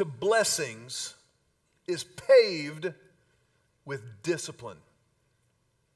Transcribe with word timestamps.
to 0.00 0.06
blessings 0.06 1.14
is 1.86 2.04
paved 2.04 2.90
with 3.84 4.22
discipline. 4.22 4.78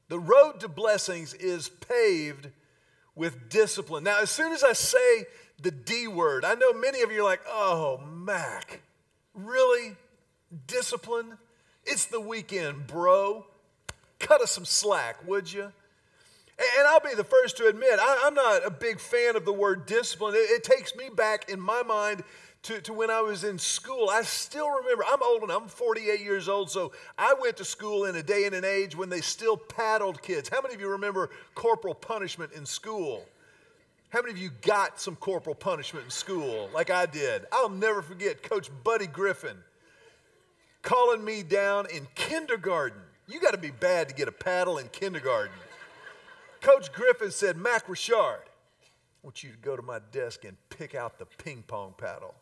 The 0.09 0.19
road 0.19 0.61
to 0.61 0.69
blessings 0.69 1.33
is 1.33 1.71
paved 1.71 2.51
with 3.15 3.49
discipline. 3.49 4.05
Now, 4.05 4.21
as 4.21 4.29
soon 4.29 4.53
as 4.53 4.63
I 4.63 4.75
say 4.75 5.25
the 5.59 5.71
D 5.71 6.07
word, 6.07 6.45
I 6.45 6.55
know 6.55 6.75
many 6.75 7.01
of 7.01 7.13
you 7.13 7.23
are 7.23 7.25
like, 7.25 7.41
oh, 7.49 7.99
Mac, 8.07 8.83
really? 9.33 9.97
Discipline? 10.67 11.39
It's 11.87 12.05
the 12.05 12.21
weekend, 12.21 12.87
bro. 12.87 13.47
Cut 14.19 14.43
us 14.43 14.51
some 14.51 14.67
slack, 14.67 15.27
would 15.27 15.51
you? 15.51 15.63
And 16.59 16.87
I'll 16.87 17.01
be 17.01 17.15
the 17.15 17.25
first 17.25 17.57
to 17.57 17.69
admit, 17.69 17.99
I, 17.99 18.27
am 18.27 18.35
not 18.35 18.67
a 18.67 18.71
big 18.71 19.01
fan 19.01 19.35
of 19.35 19.47
the 19.47 19.53
word 19.55 19.87
discipline. 19.87 20.35
It, 20.35 20.51
it 20.51 20.63
takes 20.63 20.95
me 20.95 21.09
back 21.09 21.49
in 21.49 21.59
my 21.59 21.83
mind 21.83 22.23
to, 22.65 22.81
to 22.81 22.93
when 22.93 23.11
I 23.11 23.21
was 23.21 23.45
in 23.45 23.59
school. 23.59 24.11
I 24.11 24.23
still 24.23 24.69
remember, 24.71 25.05
I'm 25.07 25.23
old 25.23 25.43
and 25.43 25.53
I'm 25.53 25.69
48 25.69 26.21
years 26.21 26.49
old, 26.49 26.71
so 26.71 26.93
I 27.19 27.35
went 27.41 27.59
to 27.59 27.65
school 27.65 28.07
in 28.07 28.17
a 28.17 28.23
day 28.23 28.45
and 28.45 28.55
an 28.55 28.65
age 28.65 28.97
when 28.97 29.11
they 29.11 29.21
still 29.21 29.57
paddled 29.57 30.21
kids. 30.23 30.49
How 30.49 30.61
many 30.63 30.75
of 30.75 30.81
you 30.81 30.89
remember 30.91 31.31
corporal 31.55 31.95
punishment 31.95 32.53
in 32.53 32.65
school? 32.67 33.27
How 34.09 34.23
many 34.23 34.33
of 34.33 34.39
you 34.39 34.51
got 34.63 35.01
some 35.01 35.17
corporal 35.17 35.55
punishment 35.55 36.07
in 36.07 36.11
school 36.11 36.71
like 36.73 36.91
I 36.91 37.07
did? 37.07 37.45
I'll 37.53 37.69
never 37.69 38.01
forget 38.01 38.43
Coach 38.43 38.71
Buddy 38.83 39.07
Griffin 39.07 39.57
calling 40.83 41.25
me 41.25 41.43
down 41.43 41.87
in 41.93 42.07
kindergarten. 42.15 43.01
You 43.27 43.41
got 43.41 43.53
to 43.53 43.59
be 43.59 43.71
bad 43.73 44.09
to 44.09 44.15
get 44.15 44.29
a 44.29 44.33
paddle 44.33 44.79
in 44.79 44.89
kindergarten. 44.89 45.57
Coach 46.61 46.93
Griffin 46.93 47.31
said, 47.31 47.57
Mac 47.59 47.89
Richard, 47.89 48.45
I 48.45 49.21
want 49.23 49.43
you 49.43 49.51
to 49.51 49.59
go 49.59 49.77
to 49.77 49.83
my 49.83 49.99
desk 50.13 50.45
and 50.45 50.57
pick 50.71 50.95
out 50.95 51.19
the 51.19 51.27
ping 51.27 51.65
pong 51.67 51.95
paddle. 51.99 52.35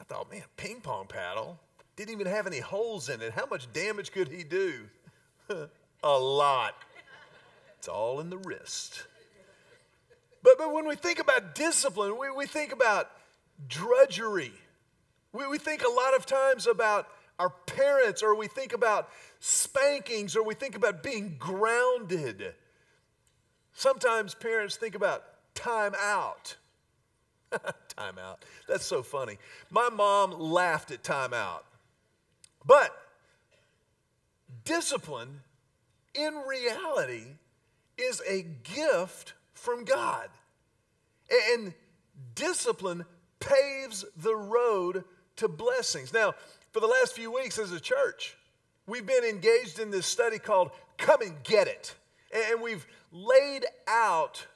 I 0.00 0.04
thought, 0.04 0.30
man, 0.30 0.42
ping 0.56 0.80
pong 0.80 1.06
paddle 1.06 1.58
didn't 1.96 2.14
even 2.14 2.26
have 2.28 2.46
any 2.46 2.60
holes 2.60 3.10
in 3.10 3.20
it. 3.20 3.32
How 3.32 3.44
much 3.44 3.70
damage 3.74 4.10
could 4.10 4.28
he 4.28 4.42
do? 4.42 4.86
a 6.02 6.18
lot. 6.18 6.74
It's 7.78 7.88
all 7.88 8.20
in 8.20 8.30
the 8.30 8.38
wrist. 8.38 9.04
But, 10.42 10.54
but 10.56 10.72
when 10.72 10.88
we 10.88 10.94
think 10.96 11.18
about 11.18 11.54
discipline, 11.54 12.16
we, 12.18 12.30
we 12.30 12.46
think 12.46 12.72
about 12.72 13.10
drudgery. 13.68 14.52
We, 15.32 15.46
we 15.46 15.58
think 15.58 15.82
a 15.82 15.90
lot 15.90 16.16
of 16.16 16.24
times 16.24 16.66
about 16.66 17.06
our 17.38 17.50
parents, 17.50 18.22
or 18.22 18.34
we 18.34 18.48
think 18.48 18.72
about 18.72 19.10
spankings, 19.38 20.36
or 20.36 20.42
we 20.42 20.54
think 20.54 20.76
about 20.76 21.02
being 21.02 21.36
grounded. 21.38 22.54
Sometimes 23.74 24.34
parents 24.34 24.76
think 24.76 24.94
about 24.94 25.22
time 25.54 25.94
out. 26.00 26.56
time 27.96 28.18
out. 28.18 28.44
That's 28.68 28.84
so 28.84 29.02
funny. 29.02 29.38
My 29.70 29.88
mom 29.88 30.32
laughed 30.32 30.90
at 30.90 31.02
time 31.02 31.34
out. 31.34 31.64
But 32.64 32.94
discipline, 34.64 35.40
in 36.14 36.34
reality, 36.46 37.24
is 37.96 38.22
a 38.28 38.42
gift 38.42 39.34
from 39.54 39.84
God. 39.84 40.28
And 41.52 41.74
discipline 42.34 43.04
paves 43.38 44.04
the 44.16 44.34
road 44.34 45.04
to 45.36 45.48
blessings. 45.48 46.12
Now, 46.12 46.34
for 46.72 46.80
the 46.80 46.86
last 46.86 47.14
few 47.14 47.32
weeks 47.32 47.58
as 47.58 47.72
a 47.72 47.80
church, 47.80 48.36
we've 48.86 49.06
been 49.06 49.24
engaged 49.24 49.78
in 49.78 49.90
this 49.90 50.06
study 50.06 50.38
called 50.38 50.70
Come 50.98 51.22
and 51.22 51.42
Get 51.42 51.66
It. 51.66 51.94
And 52.32 52.60
we've 52.60 52.86
laid 53.12 53.64
out 53.88 54.46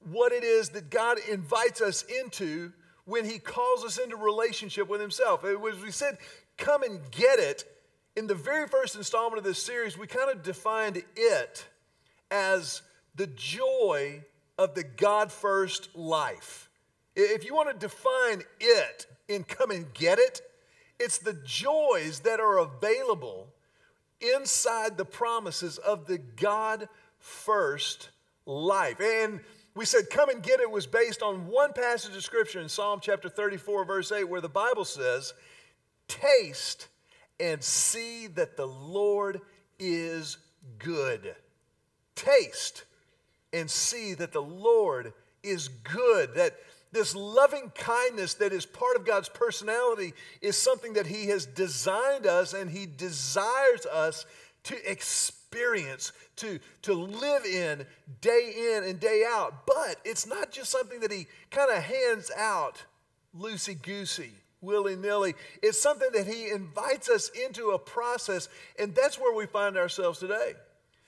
what 0.00 0.32
it 0.32 0.44
is 0.44 0.70
that 0.70 0.90
God 0.90 1.18
invites 1.30 1.80
us 1.80 2.02
into 2.02 2.72
when 3.04 3.24
He 3.24 3.38
calls 3.38 3.84
us 3.84 3.98
into 3.98 4.16
relationship 4.16 4.88
with 4.88 5.00
Himself. 5.00 5.42
Was, 5.42 5.80
we 5.82 5.90
said, 5.90 6.18
come 6.56 6.82
and 6.82 7.00
get 7.10 7.38
it. 7.38 7.64
In 8.16 8.26
the 8.26 8.34
very 8.34 8.66
first 8.66 8.96
installment 8.96 9.38
of 9.38 9.44
this 9.44 9.62
series, 9.62 9.98
we 9.98 10.06
kind 10.06 10.30
of 10.30 10.42
defined 10.42 11.02
it 11.16 11.66
as 12.30 12.82
the 13.14 13.26
joy 13.26 14.22
of 14.58 14.74
the 14.74 14.84
God 14.84 15.30
first 15.30 15.94
life. 15.94 16.70
If 17.14 17.44
you 17.44 17.54
want 17.54 17.68
to 17.68 17.86
define 17.86 18.42
it 18.60 19.06
in 19.28 19.44
come 19.44 19.70
and 19.70 19.92
get 19.92 20.18
it, 20.18 20.40
it's 20.98 21.18
the 21.18 21.38
joys 21.44 22.20
that 22.20 22.40
are 22.40 22.58
available 22.58 23.48
inside 24.20 24.96
the 24.96 25.04
promises 25.04 25.78
of 25.78 26.06
the 26.06 26.18
God 26.18 26.88
first 27.18 28.10
life. 28.46 29.00
And 29.00 29.40
we 29.76 29.84
said, 29.84 30.08
Come 30.10 30.30
and 30.30 30.42
get 30.42 30.58
it 30.58 30.70
was 30.70 30.86
based 30.86 31.22
on 31.22 31.46
one 31.46 31.72
passage 31.72 32.16
of 32.16 32.24
scripture 32.24 32.60
in 32.60 32.68
Psalm 32.68 32.98
chapter 33.00 33.28
34, 33.28 33.84
verse 33.84 34.10
8, 34.10 34.24
where 34.24 34.40
the 34.40 34.48
Bible 34.48 34.86
says, 34.86 35.34
Taste 36.08 36.88
and 37.38 37.62
see 37.62 38.26
that 38.28 38.56
the 38.56 38.66
Lord 38.66 39.42
is 39.78 40.38
good. 40.78 41.36
Taste 42.14 42.84
and 43.52 43.70
see 43.70 44.14
that 44.14 44.32
the 44.32 44.42
Lord 44.42 45.12
is 45.42 45.68
good. 45.68 46.34
That 46.34 46.56
this 46.92 47.14
loving 47.14 47.70
kindness 47.74 48.34
that 48.34 48.54
is 48.54 48.64
part 48.64 48.96
of 48.96 49.04
God's 49.04 49.28
personality 49.28 50.14
is 50.40 50.56
something 50.56 50.94
that 50.94 51.06
He 51.06 51.26
has 51.26 51.44
designed 51.44 52.26
us 52.26 52.54
and 52.54 52.70
He 52.70 52.86
desires 52.86 53.84
us 53.84 54.24
to 54.66 54.90
experience, 54.90 56.12
to, 56.36 56.58
to 56.82 56.92
live 56.92 57.44
in 57.44 57.84
day 58.20 58.74
in 58.74 58.84
and 58.84 59.00
day 59.00 59.24
out. 59.26 59.66
But 59.66 59.96
it's 60.04 60.26
not 60.26 60.50
just 60.50 60.70
something 60.70 61.00
that 61.00 61.12
he 61.12 61.26
kind 61.50 61.70
of 61.70 61.82
hands 61.82 62.30
out 62.36 62.82
loosey 63.38 63.80
goosey, 63.80 64.32
willy 64.60 64.96
nilly. 64.96 65.34
It's 65.62 65.80
something 65.80 66.08
that 66.14 66.26
he 66.26 66.50
invites 66.50 67.08
us 67.08 67.30
into 67.30 67.70
a 67.70 67.78
process, 67.78 68.48
and 68.78 68.94
that's 68.94 69.18
where 69.18 69.34
we 69.34 69.46
find 69.46 69.76
ourselves 69.76 70.18
today. 70.18 70.54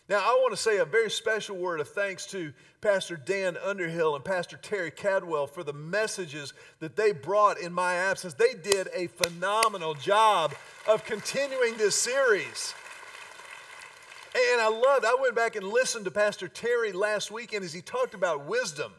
Now, 0.09 0.21
I 0.21 0.39
want 0.41 0.53
to 0.53 0.57
say 0.57 0.79
a 0.79 0.87
very 0.87 1.11
special 1.11 1.57
word 1.57 1.81
of 1.81 1.89
thanks 1.89 2.25
to 2.29 2.55
Pastor 2.81 3.17
Dan 3.17 3.59
Underhill 3.63 4.15
and 4.17 4.25
Pastor 4.25 4.57
Terry 4.57 4.91
Cadwell 4.91 5.47
for 5.47 5.63
the 5.63 5.75
messages 5.75 6.55
that 6.81 6.97
they 6.97 7.13
brought 7.13 7.59
in 7.59 7.75
my 7.75 7.95
absence. 7.95 8.33
They 8.33 8.55
did 8.55 8.89
a 8.95 9.09
phenomenal 9.09 9.93
job 9.93 10.55
of 10.89 11.05
continuing 11.05 11.77
this 11.77 11.95
series. 11.95 12.73
And 14.39 14.61
I 14.61 14.69
loved, 14.69 15.05
I 15.05 15.17
went 15.21 15.35
back 15.35 15.57
and 15.57 15.67
listened 15.67 16.05
to 16.05 16.13
Pastor 16.13 16.47
Terry 16.47 16.93
last 16.93 17.33
weekend 17.33 17.65
as 17.65 17.73
he 17.73 17.81
talked 17.81 18.15
about 18.15 18.47
wisdom. 18.47 18.93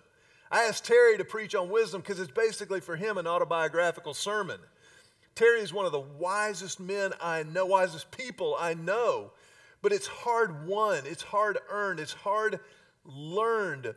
I 0.52 0.64
asked 0.64 0.84
Terry 0.84 1.18
to 1.18 1.24
preach 1.24 1.56
on 1.56 1.70
wisdom 1.70 2.02
because 2.02 2.20
it's 2.20 2.32
basically 2.32 2.82
for 2.82 2.98
him 2.98 3.18
an 3.18 3.26
autobiographical 3.26 4.14
sermon. 4.14 4.60
Terry 5.36 5.62
is 5.62 5.72
one 5.72 5.86
of 5.86 5.94
the 5.94 6.02
wisest 6.02 6.82
men 6.82 7.14
I 7.22 7.44
know, 7.44 7.66
wisest 7.66 8.12
people 8.12 8.58
I 8.60 8.74
know, 8.74 9.32
but 9.82 9.94
it's 9.94 10.08
hard 10.08 10.68
won, 10.68 11.04
it's 11.06 11.24
hard 11.24 11.58
earned, 11.70 12.02
it's 12.02 12.12
hard 12.12 12.60
learned 13.06 13.96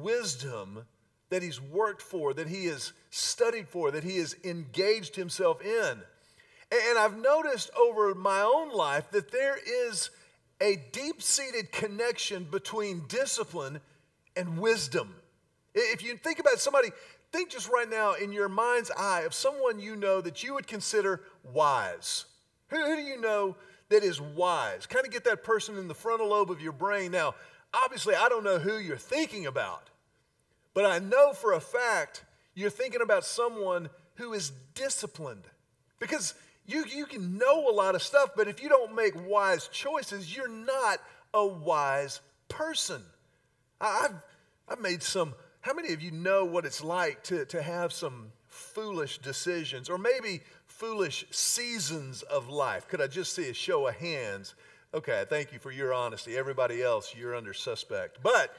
wisdom 0.00 0.86
that 1.28 1.42
he's 1.42 1.60
worked 1.60 2.00
for, 2.00 2.32
that 2.32 2.48
he 2.48 2.64
has 2.66 2.94
studied 3.10 3.68
for, 3.68 3.90
that 3.90 4.04
he 4.04 4.16
has 4.16 4.36
engaged 4.42 5.16
himself 5.16 5.60
in. 5.60 6.00
And 6.70 6.98
I've 6.98 7.18
noticed 7.18 7.70
over 7.78 8.14
my 8.14 8.40
own 8.40 8.72
life 8.72 9.10
that 9.10 9.30
there 9.30 9.58
is 9.90 10.08
a 10.60 10.76
deep 10.92 11.22
seated 11.22 11.72
connection 11.72 12.44
between 12.44 13.02
discipline 13.08 13.80
and 14.36 14.58
wisdom. 14.58 15.14
If 15.74 16.02
you 16.02 16.16
think 16.16 16.38
about 16.38 16.58
somebody, 16.58 16.88
think 17.32 17.50
just 17.50 17.68
right 17.68 17.88
now 17.88 18.14
in 18.14 18.32
your 18.32 18.48
mind's 18.48 18.90
eye 18.90 19.22
of 19.22 19.34
someone 19.34 19.80
you 19.80 19.96
know 19.96 20.20
that 20.20 20.42
you 20.42 20.54
would 20.54 20.66
consider 20.66 21.22
wise. 21.42 22.24
Who, 22.68 22.84
who 22.84 22.96
do 22.96 23.02
you 23.02 23.20
know 23.20 23.56
that 23.88 24.02
is 24.02 24.20
wise? 24.20 24.86
Kind 24.86 25.06
of 25.06 25.12
get 25.12 25.24
that 25.24 25.44
person 25.44 25.78
in 25.78 25.88
the 25.88 25.94
frontal 25.94 26.28
lobe 26.28 26.50
of 26.50 26.60
your 26.60 26.72
brain. 26.72 27.12
Now, 27.12 27.34
obviously, 27.72 28.14
I 28.14 28.28
don't 28.28 28.44
know 28.44 28.58
who 28.58 28.78
you're 28.78 28.96
thinking 28.96 29.46
about, 29.46 29.90
but 30.74 30.84
I 30.84 30.98
know 30.98 31.32
for 31.32 31.52
a 31.52 31.60
fact 31.60 32.24
you're 32.54 32.70
thinking 32.70 33.02
about 33.02 33.24
someone 33.24 33.88
who 34.16 34.32
is 34.32 34.52
disciplined. 34.74 35.44
Because 36.00 36.34
you, 36.68 36.84
you 36.84 37.06
can 37.06 37.38
know 37.38 37.70
a 37.70 37.72
lot 37.72 37.94
of 37.94 38.02
stuff, 38.02 38.32
but 38.36 38.46
if 38.46 38.62
you 38.62 38.68
don't 38.68 38.94
make 38.94 39.14
wise 39.26 39.68
choices, 39.68 40.36
you're 40.36 40.48
not 40.48 41.00
a 41.32 41.44
wise 41.44 42.20
person. 42.48 43.02
I've, 43.80 44.12
I've 44.68 44.78
made 44.78 45.02
some, 45.02 45.34
how 45.62 45.72
many 45.72 45.94
of 45.94 46.02
you 46.02 46.10
know 46.10 46.44
what 46.44 46.66
it's 46.66 46.84
like 46.84 47.22
to, 47.24 47.46
to 47.46 47.62
have 47.62 47.90
some 47.90 48.32
foolish 48.48 49.16
decisions 49.18 49.88
or 49.88 49.96
maybe 49.96 50.42
foolish 50.66 51.24
seasons 51.30 52.20
of 52.20 52.50
life? 52.50 52.86
Could 52.86 53.00
I 53.00 53.06
just 53.06 53.34
see 53.34 53.48
a 53.48 53.54
show 53.54 53.88
of 53.88 53.94
hands? 53.94 54.54
Okay, 54.92 55.24
thank 55.30 55.54
you 55.54 55.58
for 55.58 55.70
your 55.70 55.94
honesty. 55.94 56.36
Everybody 56.36 56.82
else, 56.82 57.14
you're 57.16 57.34
under 57.34 57.54
suspect. 57.54 58.18
But 58.22 58.54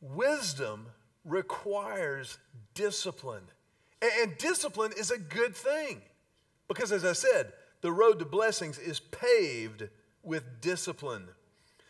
wisdom 0.00 0.86
requires 1.26 2.38
discipline. 2.72 3.44
And 4.02 4.36
discipline 4.36 4.92
is 4.98 5.10
a 5.12 5.18
good 5.18 5.54
thing 5.54 6.02
because, 6.66 6.90
as 6.90 7.04
I 7.04 7.12
said, 7.12 7.52
the 7.82 7.92
road 7.92 8.18
to 8.18 8.24
blessings 8.24 8.78
is 8.78 8.98
paved 8.98 9.88
with 10.24 10.60
discipline. 10.60 11.28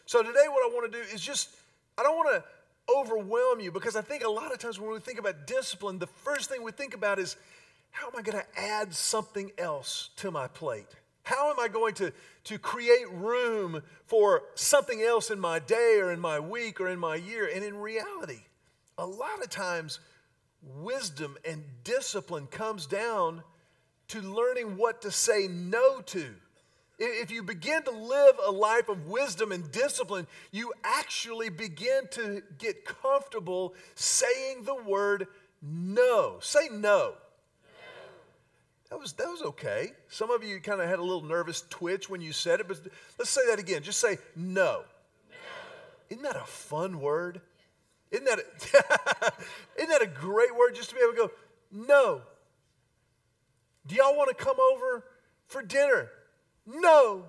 So, 0.04 0.22
today, 0.22 0.46
what 0.48 0.70
I 0.70 0.74
want 0.74 0.92
to 0.92 0.98
do 0.98 1.04
is 1.14 1.22
just, 1.22 1.48
I 1.96 2.02
don't 2.02 2.16
want 2.16 2.42
to 2.42 2.92
overwhelm 2.94 3.60
you 3.60 3.72
because 3.72 3.96
I 3.96 4.02
think 4.02 4.24
a 4.24 4.28
lot 4.28 4.52
of 4.52 4.58
times 4.58 4.78
when 4.78 4.90
we 4.90 4.98
think 4.98 5.18
about 5.18 5.46
discipline, 5.46 5.98
the 5.98 6.06
first 6.06 6.50
thing 6.50 6.62
we 6.62 6.72
think 6.72 6.94
about 6.94 7.18
is 7.18 7.36
how 7.90 8.08
am 8.08 8.16
I 8.16 8.22
going 8.22 8.38
to 8.38 8.60
add 8.60 8.94
something 8.94 9.50
else 9.56 10.10
to 10.16 10.30
my 10.30 10.48
plate? 10.48 10.88
How 11.22 11.50
am 11.50 11.60
I 11.60 11.68
going 11.68 11.94
to, 11.94 12.12
to 12.44 12.58
create 12.58 13.08
room 13.10 13.82
for 14.06 14.42
something 14.54 15.00
else 15.00 15.30
in 15.30 15.38
my 15.38 15.60
day 15.60 15.98
or 16.00 16.10
in 16.10 16.18
my 16.18 16.40
week 16.40 16.80
or 16.80 16.88
in 16.88 16.98
my 16.98 17.14
year? 17.14 17.48
And 17.54 17.64
in 17.64 17.76
reality, 17.76 18.40
a 18.98 19.06
lot 19.06 19.42
of 19.42 19.48
times, 19.48 20.00
wisdom 20.62 21.36
and 21.44 21.64
discipline 21.84 22.46
comes 22.46 22.86
down 22.86 23.42
to 24.08 24.20
learning 24.20 24.76
what 24.76 25.02
to 25.02 25.10
say 25.10 25.48
no 25.48 26.00
to. 26.00 26.26
If 26.98 27.30
you 27.30 27.42
begin 27.42 27.82
to 27.84 27.90
live 27.90 28.36
a 28.46 28.50
life 28.52 28.88
of 28.88 29.06
wisdom 29.06 29.50
and 29.50 29.70
discipline, 29.72 30.26
you 30.52 30.72
actually 30.84 31.48
begin 31.48 32.06
to 32.12 32.42
get 32.58 32.84
comfortable 32.84 33.74
saying 33.94 34.64
the 34.64 34.74
word 34.74 35.26
no. 35.62 36.38
Say 36.40 36.68
no. 36.70 37.14
That 38.90 39.00
was, 39.00 39.14
that 39.14 39.26
was 39.26 39.40
okay. 39.42 39.92
Some 40.10 40.30
of 40.30 40.44
you 40.44 40.60
kind 40.60 40.82
of 40.82 40.88
had 40.88 40.98
a 40.98 41.02
little 41.02 41.22
nervous 41.22 41.64
twitch 41.70 42.10
when 42.10 42.20
you 42.20 42.32
said 42.32 42.60
it, 42.60 42.68
but 42.68 42.78
let's 43.18 43.30
say 43.30 43.40
that 43.48 43.58
again. 43.58 43.82
Just 43.82 43.98
say 43.98 44.18
no. 44.36 44.82
no. 45.30 45.36
Isn't 46.10 46.22
that 46.24 46.36
a 46.36 46.44
fun 46.44 47.00
word? 47.00 47.40
Isn't 48.12 48.26
that 48.26 48.38
a, 48.38 49.32
isn't 49.76 49.88
that 49.88 50.02
a 50.02 50.06
great 50.06 50.54
word 50.54 50.74
just 50.74 50.90
to 50.90 50.94
be 50.94 51.00
able 51.00 51.12
to 51.12 51.16
go, 51.16 51.30
no? 51.72 52.20
Do 53.86 53.94
y'all 53.94 54.16
want 54.16 54.36
to 54.36 54.44
come 54.44 54.56
over 54.60 55.04
for 55.46 55.62
dinner? 55.62 56.10
No. 56.66 57.24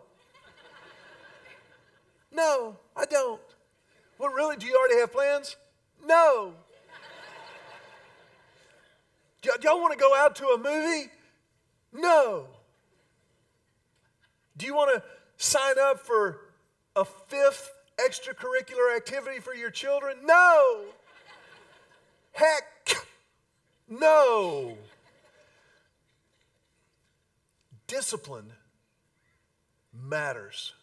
No, 2.32 2.78
I 2.96 3.06
don't. 3.06 3.42
Well, 4.18 4.32
really? 4.32 4.58
Do 4.58 4.66
you 4.66 4.76
already 4.76 5.00
have 5.00 5.12
plans? 5.12 5.56
No. 6.06 6.54
Do 9.42 9.52
y'all 9.62 9.80
want 9.80 9.94
to 9.94 10.00
go 10.00 10.16
out 10.16 10.36
to 10.38 10.48
a 10.48 10.58
movie? 10.58 11.10
No. 11.92 12.48
Do 14.58 14.66
you 14.66 14.76
want 14.76 14.96
to 14.96 15.04
sign 15.38 15.76
up 15.80 16.00
for 16.00 16.40
a 16.96 17.06
fifth 17.06 17.72
extracurricular 17.98 18.96
activity 18.96 19.40
for 19.40 19.54
your 19.54 19.70
children? 19.70 20.18
No. 20.24 20.82
Heck, 22.32 23.06
no. 23.88 24.78
Discipline 27.88 28.52
matters. 29.94 30.74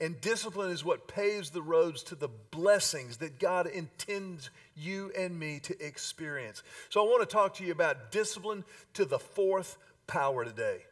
And 0.00 0.20
discipline 0.20 0.70
is 0.70 0.84
what 0.84 1.08
paves 1.08 1.50
the 1.50 1.62
roads 1.62 2.02
to 2.04 2.14
the 2.14 2.28
blessings 2.50 3.18
that 3.18 3.38
God 3.38 3.66
intends 3.66 4.50
you 4.76 5.12
and 5.16 5.38
me 5.38 5.60
to 5.60 5.84
experience. 5.84 6.62
So 6.90 7.00
I 7.00 7.08
want 7.08 7.28
to 7.28 7.32
talk 7.32 7.54
to 7.54 7.64
you 7.64 7.72
about 7.72 8.10
discipline 8.10 8.64
to 8.94 9.04
the 9.04 9.18
fourth 9.18 9.78
power 10.06 10.44
today. 10.44 10.82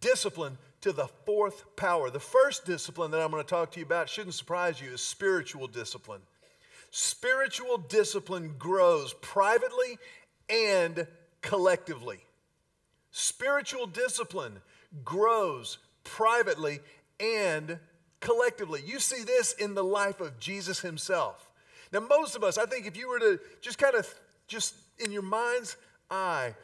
Discipline 0.00 0.58
to 0.82 0.92
the 0.92 1.08
fourth 1.26 1.76
power. 1.76 2.10
The 2.10 2.20
first 2.20 2.64
discipline 2.64 3.10
that 3.10 3.20
I'm 3.20 3.30
going 3.30 3.42
to 3.42 3.48
talk 3.48 3.72
to 3.72 3.80
you 3.80 3.86
about 3.86 4.08
shouldn't 4.08 4.34
surprise 4.34 4.80
you 4.80 4.90
is 4.90 5.00
spiritual 5.00 5.66
discipline. 5.66 6.22
Spiritual 6.90 7.78
discipline 7.78 8.54
grows 8.58 9.12
privately 9.14 9.98
and 10.48 11.06
collectively. 11.42 12.18
Spiritual 13.10 13.86
discipline 13.86 14.60
grows 15.04 15.78
privately 16.04 16.80
and 17.18 17.78
collectively. 18.20 18.82
You 18.84 18.98
see 18.98 19.22
this 19.24 19.52
in 19.52 19.74
the 19.74 19.84
life 19.84 20.20
of 20.20 20.38
Jesus 20.38 20.80
himself. 20.80 21.48
Now, 21.92 22.00
most 22.00 22.36
of 22.36 22.44
us, 22.44 22.56
I 22.58 22.66
think 22.66 22.86
if 22.86 22.96
you 22.96 23.08
were 23.08 23.18
to 23.18 23.40
just 23.60 23.78
kind 23.78 23.94
of, 23.94 24.12
just 24.46 24.74
in 24.98 25.12
your 25.12 25.22
mind's 25.22 25.76
eye, 26.10 26.54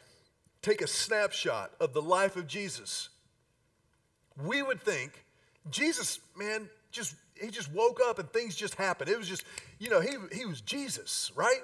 take 0.61 0.81
a 0.81 0.87
snapshot 0.87 1.71
of 1.79 1.93
the 1.93 2.01
life 2.01 2.35
of 2.35 2.47
Jesus, 2.47 3.09
we 4.45 4.61
would 4.61 4.81
think 4.81 5.25
Jesus, 5.69 6.19
man, 6.37 6.69
just 6.91 7.15
he 7.39 7.49
just 7.49 7.71
woke 7.71 7.99
up 8.03 8.19
and 8.19 8.29
things 8.31 8.55
just 8.55 8.75
happened. 8.75 9.09
It 9.09 9.17
was 9.17 9.27
just, 9.27 9.43
you 9.79 9.89
know, 9.89 10.01
he, 10.01 10.15
he 10.33 10.45
was 10.45 10.61
Jesus, 10.61 11.31
right? 11.35 11.61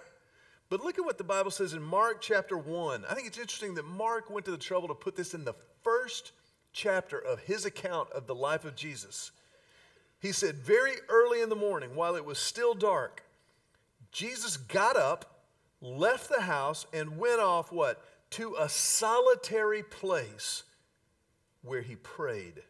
But 0.70 0.82
look 0.82 1.00
at 1.00 1.06
what 1.06 1.18
the 1.18 1.24
Bible 1.24 1.52
says 1.52 1.74
in 1.74 1.82
Mark 1.82 2.22
chapter 2.22 2.58
1. 2.58 3.06
I 3.10 3.14
think 3.16 3.28
it's 3.28 3.38
interesting 3.38 3.74
that 3.76 3.86
Mark 3.86 4.30
went 4.30 4.46
to 4.46 4.52
the 4.52 4.58
trouble 4.58 4.88
to 4.90 4.94
put 4.94 5.16
this 5.16 5.34
in 5.34 5.46
the 5.46 5.56
first 5.84 6.32
chapter 6.74 7.18
of 7.18 7.40
his 7.40 7.66
account 7.66 8.12
of 8.12 8.28
the 8.28 8.36
life 8.36 8.66
of 8.66 8.76
Jesus. 8.76 9.32
He 10.20 10.32
said, 10.32 10.56
Very 10.58 10.94
early 11.10 11.42
in 11.42 11.50
the 11.50 11.56
morning, 11.56 11.96
while 11.96 12.16
it 12.16 12.26
was 12.26 12.38
still 12.38 12.76
dark, 12.76 13.24
Jesus 14.12 14.58
got 14.58 14.96
up, 14.96 15.42
left 15.82 16.30
the 16.30 16.42
house, 16.42 16.86
and 16.94 17.18
went 17.18 17.40
off 17.40 17.72
what? 17.72 18.04
to 18.34 18.56
a 18.60 18.68
solitary 18.68 19.84
place 19.84 20.64
where 21.64 21.82
he 21.82 21.96
prayed. 21.96 22.62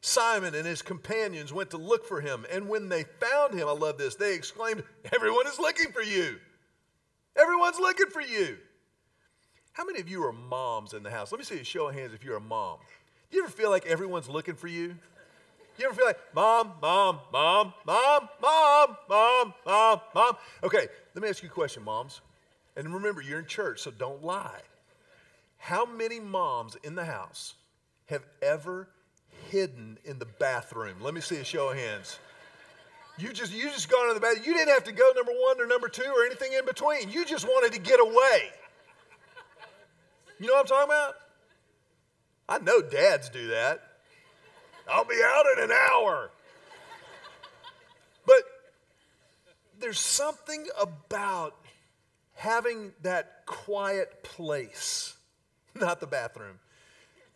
Simon 0.00 0.54
and 0.54 0.66
his 0.66 0.82
companions 0.82 1.52
went 1.52 1.70
to 1.70 1.78
look 1.78 2.06
for 2.06 2.20
him, 2.20 2.44
and 2.52 2.68
when 2.68 2.90
they 2.90 3.04
found 3.04 3.54
him, 3.54 3.66
I 3.66 3.72
love 3.72 3.96
this, 3.96 4.16
they 4.16 4.34
exclaimed, 4.34 4.82
Everyone 5.14 5.46
is 5.46 5.58
looking 5.58 5.92
for 5.92 6.02
you. 6.02 6.38
Everyone's 7.36 7.78
looking 7.78 8.08
for 8.08 8.20
you. 8.20 8.58
How 9.72 9.84
many 9.84 10.00
of 10.00 10.08
you 10.08 10.22
are 10.24 10.32
moms 10.32 10.92
in 10.92 11.02
the 11.02 11.10
house? 11.10 11.32
Let 11.32 11.38
me 11.38 11.44
see 11.44 11.58
a 11.58 11.64
show 11.64 11.88
of 11.88 11.94
hands 11.94 12.12
if 12.14 12.22
you're 12.22 12.36
a 12.36 12.40
mom. 12.40 12.78
Do 13.30 13.38
you 13.38 13.44
ever 13.44 13.52
feel 13.52 13.70
like 13.70 13.86
everyone's 13.86 14.28
looking 14.28 14.54
for 14.54 14.68
you? 14.68 14.94
You 15.78 15.86
ever 15.86 15.94
feel 15.94 16.06
like, 16.06 16.20
mom, 16.34 16.74
mom, 16.80 17.18
mom, 17.32 17.74
mom, 17.84 18.28
mom, 18.40 18.96
mom, 19.08 19.54
mom, 19.66 20.00
mom? 20.14 20.36
Okay, 20.62 20.86
let 21.14 21.22
me 21.22 21.28
ask 21.28 21.42
you 21.42 21.48
a 21.48 21.52
question, 21.52 21.82
moms. 21.82 22.20
And 22.76 22.92
remember, 22.94 23.20
you're 23.20 23.40
in 23.40 23.46
church, 23.46 23.80
so 23.80 23.90
don't 23.90 24.22
lie. 24.22 24.60
How 25.56 25.84
many 25.84 26.20
moms 26.20 26.76
in 26.84 26.94
the 26.94 27.06
house 27.06 27.54
have 28.14 28.24
ever 28.42 28.88
hidden 29.50 29.98
in 30.04 30.18
the 30.18 30.24
bathroom? 30.24 30.96
Let 31.00 31.14
me 31.14 31.20
see 31.20 31.36
a 31.36 31.44
show 31.44 31.70
of 31.70 31.76
hands. 31.76 32.18
You 33.18 33.32
just 33.32 33.52
you 33.52 33.64
just 33.70 33.88
gone 33.88 34.08
in 34.08 34.14
the 34.14 34.20
bathroom. 34.20 34.44
You 34.46 34.54
didn't 34.54 34.72
have 34.72 34.84
to 34.84 34.92
go 34.92 35.12
number 35.14 35.32
one 35.32 35.60
or 35.60 35.66
number 35.66 35.88
two 35.88 36.10
or 36.16 36.24
anything 36.24 36.52
in 36.52 36.64
between. 36.64 37.10
You 37.10 37.24
just 37.24 37.44
wanted 37.44 37.72
to 37.74 37.80
get 37.80 38.00
away. 38.00 38.50
You 40.40 40.48
know 40.48 40.54
what 40.54 40.60
I'm 40.60 40.66
talking 40.66 40.90
about? 40.90 41.14
I 42.48 42.58
know 42.58 42.82
dads 42.82 43.28
do 43.28 43.48
that. 43.48 43.82
I'll 44.90 45.04
be 45.04 45.20
out 45.24 45.44
in 45.56 45.64
an 45.64 45.70
hour. 45.70 46.30
But 48.26 48.42
there's 49.78 50.00
something 50.00 50.66
about 50.80 51.54
having 52.34 52.92
that 53.02 53.46
quiet 53.46 54.22
place 54.24 55.14
not 55.74 56.00
the 56.00 56.06
bathroom. 56.06 56.58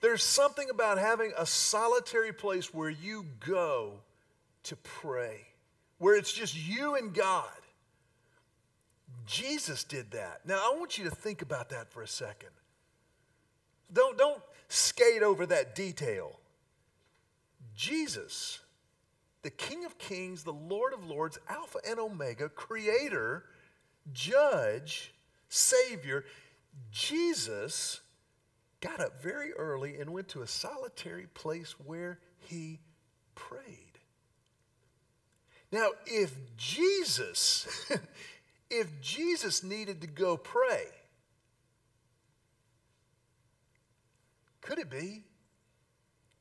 There's 0.01 0.23
something 0.23 0.71
about 0.71 0.99
having 0.99 1.33
a 1.37 1.47
solitary 1.47 2.33
place 2.33 2.73
where 2.73 2.91
you 2.91 3.27
go 3.41 3.95
to 4.65 4.77
pray, 4.77 5.41
where 5.99 6.17
it's 6.17 6.33
just 6.33 6.57
you 6.57 6.95
and 6.95 7.13
God. 7.13 7.49
Jesus 9.27 9.85
did 9.85 10.13
that. 10.13 10.41
Now, 10.47 10.57
I 10.57 10.77
want 10.79 10.99
you 10.99 11.05
to 11.05 11.11
think 11.11 11.43
about 11.43 11.71
that 11.71 11.91
for 11.93 12.03
a 12.03 12.09
second. 12.09 12.51
Don't, 13.93 14.17
don't 14.17 14.41
skate 14.69 15.23
over 15.23 15.47
that 15.47 15.75
detail. 15.75 16.39
Jesus, 17.75 18.61
the 19.43 19.51
King 19.51 19.85
of 19.85 19.99
Kings, 19.99 20.45
the 20.45 20.53
Lord 20.53 20.93
of 20.93 21.09
Lords, 21.09 21.39
Alpha 21.49 21.79
and 21.87 21.99
Omega, 21.99 22.49
Creator, 22.49 23.45
Judge, 24.13 25.13
Savior, 25.49 26.25
Jesus 26.91 28.01
got 28.81 29.01
up 29.01 29.23
very 29.23 29.53
early 29.53 29.99
and 29.99 30.11
went 30.11 30.29
to 30.29 30.43
a 30.43 30.47
solitary 30.47 31.27
place 31.35 31.73
where 31.85 32.19
he 32.39 32.81
prayed. 33.35 33.99
Now, 35.71 35.91
if 36.07 36.35
Jesus, 36.57 37.67
if 38.71 39.01
Jesus 39.01 39.63
needed 39.63 40.01
to 40.01 40.07
go 40.07 40.37
pray, 40.37 40.85
could 44.61 44.79
it 44.79 44.91
be? 44.91 45.25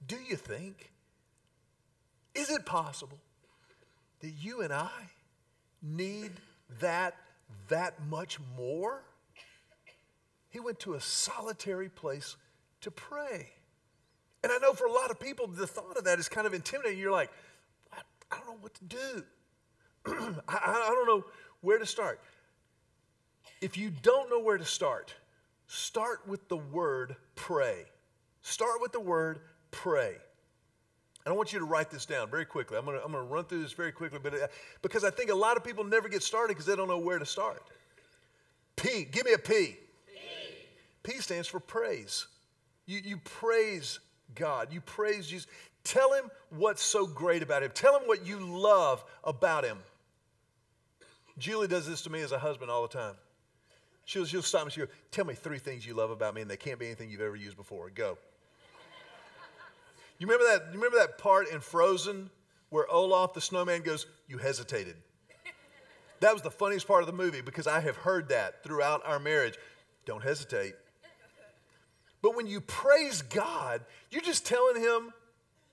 Do 0.06 0.16
you 0.16 0.36
think? 0.36 0.92
Is 2.34 2.50
it 2.50 2.66
possible 2.66 3.20
that 4.22 4.30
you 4.30 4.62
and 4.62 4.72
I 4.72 5.10
need 5.82 6.32
that 6.80 7.16
that 7.70 8.06
much 8.08 8.38
more? 8.56 9.04
He 10.58 10.62
went 10.62 10.80
to 10.80 10.96
a 10.96 11.00
solitary 11.00 11.88
place 11.88 12.36
to 12.82 12.90
pray. 12.90 13.52
And 14.42 14.52
I 14.52 14.58
know 14.58 14.74
for 14.74 14.88
a 14.88 14.92
lot 14.92 15.12
of 15.12 15.20
people, 15.20 15.46
the 15.46 15.68
thought 15.68 15.96
of 15.98 16.06
that 16.06 16.18
is 16.18 16.28
kind 16.28 16.48
of 16.48 16.56
intimidating. 16.56 16.98
You're 16.98 17.12
like, 17.12 17.30
I 17.94 18.38
don't 18.40 18.48
know 18.48 18.58
what 18.62 18.74
to 18.74 18.84
do. 18.86 19.24
I, 20.48 20.58
I 20.58 20.90
don't 20.96 21.06
know 21.06 21.26
where 21.62 21.78
to 21.78 21.86
start. 21.86 22.20
If 23.62 23.78
you 23.78 23.92
don't 24.02 24.32
know 24.32 24.40
where 24.40 24.58
to 24.58 24.66
start, 24.66 25.14
start 25.68 26.28
with 26.28 26.50
the 26.50 26.58
word 26.58 27.16
pray. 27.36 27.86
Start 28.42 28.82
with 28.82 28.94
the 28.94 29.00
word 29.00 29.42
pray. 29.70 30.16
And 31.24 31.34
I 31.34 31.38
want 31.38 31.54
you 31.54 31.60
to 31.60 31.66
write 31.66 31.92
this 31.92 32.08
down 32.08 32.32
very 32.32 32.46
quickly. 32.46 32.80
I'm 32.80 32.86
going 32.86 33.00
to, 33.00 33.22
run 33.22 33.46
through 33.46 33.62
this 33.62 33.74
very 33.74 33.92
quickly, 33.92 34.18
but 34.24 34.34
uh, 34.34 34.48
because 34.82 35.04
I 35.04 35.12
think 35.12 35.30
a 35.30 35.36
lot 35.36 35.56
of 35.56 35.64
people 35.64 35.84
never 35.84 36.10
get 36.10 36.24
started 36.24 36.56
because 36.56 36.66
they 36.66 36.76
don't 36.76 36.88
know 36.88 36.98
where 36.98 37.20
to 37.20 37.28
start. 37.28 37.62
P, 38.76 39.06
give 39.06 39.24
me 39.24 39.34
a 39.34 39.38
P. 39.38 39.78
P, 41.08 41.22
stands 41.22 41.48
for 41.48 41.62
praise. 41.62 42.28
You, 42.86 43.00
you 43.04 43.18
praise 43.18 44.00
God. 44.36 44.74
You 44.74 44.82
praise 44.82 45.28
Jesus. 45.28 45.48
Tell 45.86 46.12
him 46.12 46.30
what's 46.50 46.84
so 46.84 47.08
great 47.08 47.42
about 47.42 47.64
him. 47.64 47.72
Tell 47.74 47.98
him 47.98 48.08
what 48.08 48.28
you 48.28 48.40
love 48.40 49.06
about 49.24 49.64
him. 49.64 49.78
Julie 51.38 51.70
does 51.70 51.88
this 51.88 52.02
to 52.02 52.10
me 52.10 52.22
as 52.22 52.34
a 52.34 52.40
husband 52.40 52.70
all 52.70 52.82
the 52.82 52.90
time. 52.90 53.16
She'll, 54.04 54.26
she'll 54.26 54.42
stop 54.42 54.66
me. 54.66 54.72
She'll 54.72 54.88
go, 54.88 54.92
Tell 55.12 55.24
me 55.24 55.34
three 55.34 55.60
things 55.60 55.86
you 55.86 55.94
love 55.94 56.12
about 56.12 56.36
me, 56.36 56.42
and 56.42 56.52
they 56.52 56.58
can't 56.58 56.78
be 56.78 56.88
anything 56.88 57.10
you've 57.10 57.22
ever 57.22 57.36
used 57.38 57.56
before. 57.56 57.90
Go. 57.90 58.18
You 60.20 60.28
remember 60.28 60.46
that? 60.46 60.74
You 60.74 60.80
remember 60.80 60.98
that 60.98 61.18
part 61.20 61.50
in 61.50 61.62
Frozen 61.62 62.30
where 62.70 62.90
Olaf 62.92 63.34
the 63.34 63.42
snowman 63.42 63.82
goes, 63.82 64.08
"You 64.28 64.40
hesitated." 64.40 64.96
That 66.20 66.34
was 66.34 66.42
the 66.42 66.52
funniest 66.52 66.88
part 66.88 67.02
of 67.02 67.08
the 67.08 67.14
movie 67.14 67.42
because 67.42 67.68
I 67.68 67.80
have 67.82 67.96
heard 67.98 68.30
that 68.30 68.64
throughout 68.64 69.06
our 69.06 69.20
marriage. 69.20 69.58
Don't 70.06 70.24
hesitate. 70.24 70.74
But 72.28 72.36
when 72.36 72.48
you 72.48 72.60
praise 72.60 73.22
God, 73.22 73.80
you're 74.12 74.22
just 74.22 74.46
telling 74.46 74.82
him 74.82 75.14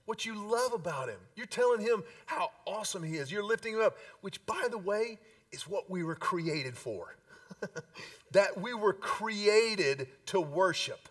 what 0.04 0.24
you 0.24 0.36
love 0.36 0.72
about 0.72 1.08
him. 1.08 1.18
You're 1.34 1.46
telling 1.46 1.80
him 1.80 2.04
how 2.26 2.52
awesome 2.64 3.02
he 3.02 3.16
is. 3.16 3.32
You're 3.32 3.42
lifting 3.42 3.74
him 3.74 3.80
up, 3.80 3.96
which, 4.20 4.46
by 4.46 4.68
the 4.70 4.78
way, 4.78 5.18
is 5.50 5.66
what 5.66 5.90
we 5.90 6.04
were 6.04 6.14
created 6.14 6.76
for. 6.76 7.16
that 8.30 8.56
we 8.60 8.72
were 8.72 8.92
created 8.92 10.06
to 10.26 10.40
worship. 10.40 11.08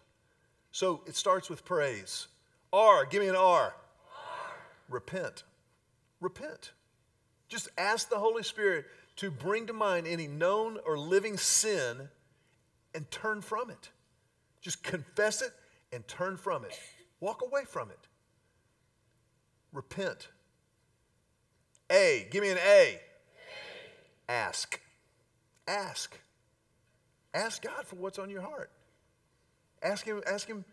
So 0.72 1.02
it 1.08 1.18
starts 1.18 1.50
with 1.50 1.66
praise. 1.66 2.28
R, 2.72 3.04
give 3.04 3.22
me 3.22 3.28
an 3.28 3.36
R. 3.36 3.64
R. 3.64 3.74
Repent. 4.88 5.44
Repent. 6.22 6.72
Just 7.50 7.68
ask 7.78 8.10
the 8.10 8.18
Holy 8.18 8.44
Spirit 8.44 8.86
to 9.18 9.30
bring 9.30 9.68
to 9.68 9.74
mind 9.74 10.08
any 10.08 10.28
known 10.28 10.80
or 10.86 10.98
living 10.98 11.36
sin 11.36 12.08
and 12.96 13.12
turn 13.12 13.42
from 13.42 13.70
it. 13.70 13.90
Just 14.64 14.82
confess 14.82 15.42
it 15.42 15.52
and 15.92 16.08
turn 16.08 16.38
from 16.38 16.64
it. 16.64 16.80
Walk 17.20 17.42
away 17.44 17.66
from 17.66 17.92
it. 17.92 18.00
Repent. 19.74 20.30
A, 21.92 22.28
give 22.32 22.42
me 22.42 22.50
an 22.50 22.58
A. 22.58 23.00
a. 24.30 24.32
Ask. 24.32 24.80
Ask. 25.68 26.18
Ask 27.34 27.62
God 27.62 27.86
for 27.86 27.98
what's 27.98 28.18
on 28.18 28.30
your 28.30 28.42
heart. 28.42 28.72
Ask 29.82 30.06
him, 30.06 30.22
ask 30.26 30.48
him 30.48 30.64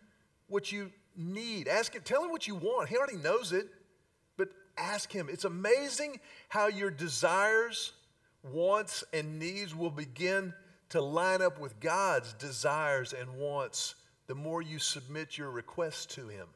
what 0.47 0.71
you 0.71 0.91
need. 1.17 1.67
Ask 1.67 1.93
him, 1.93 2.01
tell 2.03 2.23
him 2.23 2.31
what 2.31 2.47
you 2.47 2.55
want. 2.55 2.87
He 2.87 2.95
already 2.95 3.17
knows 3.17 3.51
it, 3.51 3.67
but 4.37 4.49
ask 4.77 5.11
him. 5.11 5.27
It's 5.29 5.43
amazing 5.43 6.21
how 6.47 6.67
your 6.67 6.91
desires, 6.91 7.91
wants, 8.41 9.03
and 9.11 9.37
needs 9.37 9.75
will 9.75 9.91
begin 9.91 10.53
to 10.91 11.01
line 11.01 11.41
up 11.41 11.59
with 11.59 11.79
God's 11.79 12.33
desires 12.33 13.13
and 13.13 13.37
wants 13.37 13.95
the 14.27 14.35
more 14.35 14.61
you 14.61 14.79
submit 14.79 15.37
your 15.37 15.49
requests 15.49 16.05
to 16.15 16.27
him. 16.27 16.47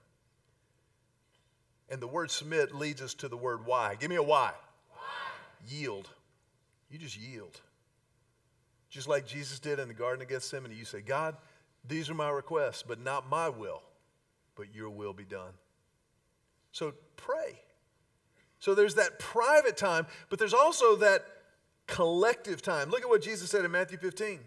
And 1.89 2.01
the 2.01 2.08
word 2.08 2.32
submit 2.32 2.74
leads 2.74 3.01
us 3.01 3.13
to 3.15 3.27
the 3.27 3.38
word 3.38 3.65
why. 3.65 3.96
Give 3.96 4.10
me 4.10 4.15
a 4.15 4.24
Y. 4.24 4.51
why. 4.89 4.98
Yield. 5.68 6.10
You 6.89 6.98
just 6.98 7.18
yield. 7.18 7.60
Just 8.89 9.08
like 9.08 9.27
Jesus 9.27 9.60
did 9.60 9.80
in 9.80 9.88
the 9.88 9.94
Garden 9.94 10.22
of 10.22 10.30
Gethsemane, 10.30 10.75
you 10.75 10.86
say, 10.86 11.01
God, 11.01 11.36
these 11.88 12.10
are 12.10 12.13
my 12.13 12.30
requests, 12.30 12.84
but 12.84 13.04
not 13.04 13.30
my 13.30 13.50
will 13.50 13.82
but 14.56 14.74
your 14.74 14.89
will 14.89 15.13
be 15.13 15.25
done. 15.25 15.54
So 16.72 16.94
pray. 17.15 17.60
So 18.60 18.74
there's 18.74 18.96
that 18.96 19.20
private 19.20 19.77
time, 19.77 20.08
but 20.30 20.39
there's 20.39 20.54
also 20.54 20.96
that 20.98 21.25
collective 21.88 22.62
time. 22.62 22.89
Look 22.89 23.01
at 23.01 23.10
what 23.10 23.22
Jesus 23.22 23.50
said 23.50 23.65
in 23.65 23.72
Matthew 23.72 23.98
15. 23.98 24.39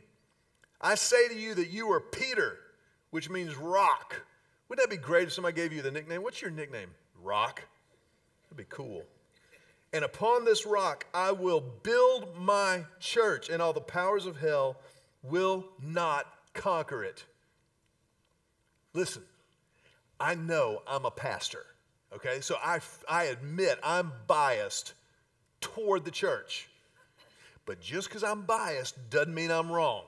I 0.81 0.95
say 0.95 1.29
to 1.29 1.39
you 1.39 1.55
that 1.55 1.71
you 1.71 1.91
are 1.91 2.01
Peter, 2.01 2.59
which 3.11 3.31
means 3.31 3.57
rock. 3.57 4.23
Wouldn't 4.69 4.89
that 4.89 4.95
be 4.95 5.01
great 5.01 5.29
if 5.29 5.33
somebody 5.33 5.57
gave 5.57 5.73
you 5.73 5.83
the 5.83 5.91
nickname? 5.91 6.23
What's 6.23 6.43
your 6.43 6.51
nickname? 6.51 6.91
Rock. 7.23 7.65
That'd 8.45 8.59
be 8.59 8.75
cool. 8.75 9.03
And 9.93 10.05
upon 10.05 10.45
this 10.45 10.67
rock 10.67 11.07
I 11.15 11.33
will 11.33 11.61
build 11.83 12.37
my 12.37 12.85
church, 13.01 13.49
and 13.49 13.63
all 13.63 13.73
the 13.73 13.81
powers 13.81 14.27
of 14.27 14.39
hell 14.39 14.77
will 15.23 15.67
not 15.83 16.27
conquer 16.55 17.03
it. 17.03 17.25
Listen, 18.95 19.23
I 20.21 20.35
know 20.35 20.83
I'm 20.87 21.05
a 21.05 21.11
pastor, 21.11 21.65
okay? 22.15 22.41
So 22.41 22.57
I, 22.63 22.81
I 23.09 23.25
admit 23.25 23.79
I'm 23.83 24.13
biased 24.27 24.95
toward 25.61 26.05
the 26.05 26.11
church. 26.11 26.69
But 27.69 27.83
just 27.83 28.09
because 28.09 28.25
I'm 28.25 28.47
biased 28.47 29.11
doesn't 29.11 29.35
mean 29.35 29.51
I'm 29.51 29.71
wrong. 29.71 30.05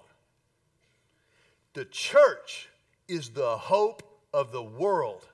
The 1.75 1.85
church 1.85 2.71
is 3.07 3.29
the 3.29 3.59
hope 3.59 4.03
of 4.33 4.51
the 4.51 4.63
world. 4.63 5.27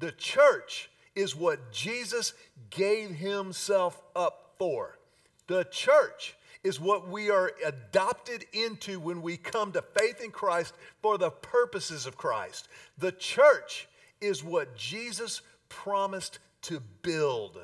The 0.00 0.10
church 0.10 0.90
is 1.14 1.36
what 1.36 1.70
Jesus 1.70 2.32
gave 2.70 3.10
himself 3.10 4.02
up 4.16 4.54
for. 4.58 4.98
The 5.46 5.62
church 5.70 6.34
is 6.64 6.80
what 6.80 7.08
we 7.08 7.30
are 7.30 7.52
adopted 7.64 8.44
into 8.52 8.98
when 8.98 9.22
we 9.22 9.36
come 9.36 9.70
to 9.70 9.82
faith 9.82 10.20
in 10.20 10.32
Christ 10.32 10.74
for 11.00 11.16
the 11.16 11.30
purposes 11.30 12.06
of 12.06 12.16
Christ. 12.16 12.66
The 12.98 13.12
church 13.12 13.86
is 14.20 14.42
what 14.42 14.76
Jesus 14.76 15.42
promised 15.68 16.40
to 16.62 16.82
build. 17.02 17.56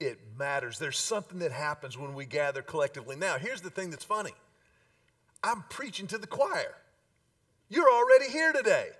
It 0.00 0.18
matters. 0.38 0.78
There's 0.78 0.98
something 0.98 1.38
that 1.40 1.52
happens 1.52 1.96
when 1.96 2.14
we 2.14 2.24
gather 2.24 2.62
collectively. 2.62 3.16
Now, 3.16 3.36
here's 3.36 3.60
the 3.60 3.70
thing 3.70 3.90
that's 3.90 4.04
funny 4.04 4.32
I'm 5.44 5.62
preaching 5.68 6.06
to 6.08 6.18
the 6.18 6.26
choir. 6.26 6.74
You're 7.68 7.90
already 7.90 8.30
here 8.30 8.52
today. 8.52 8.88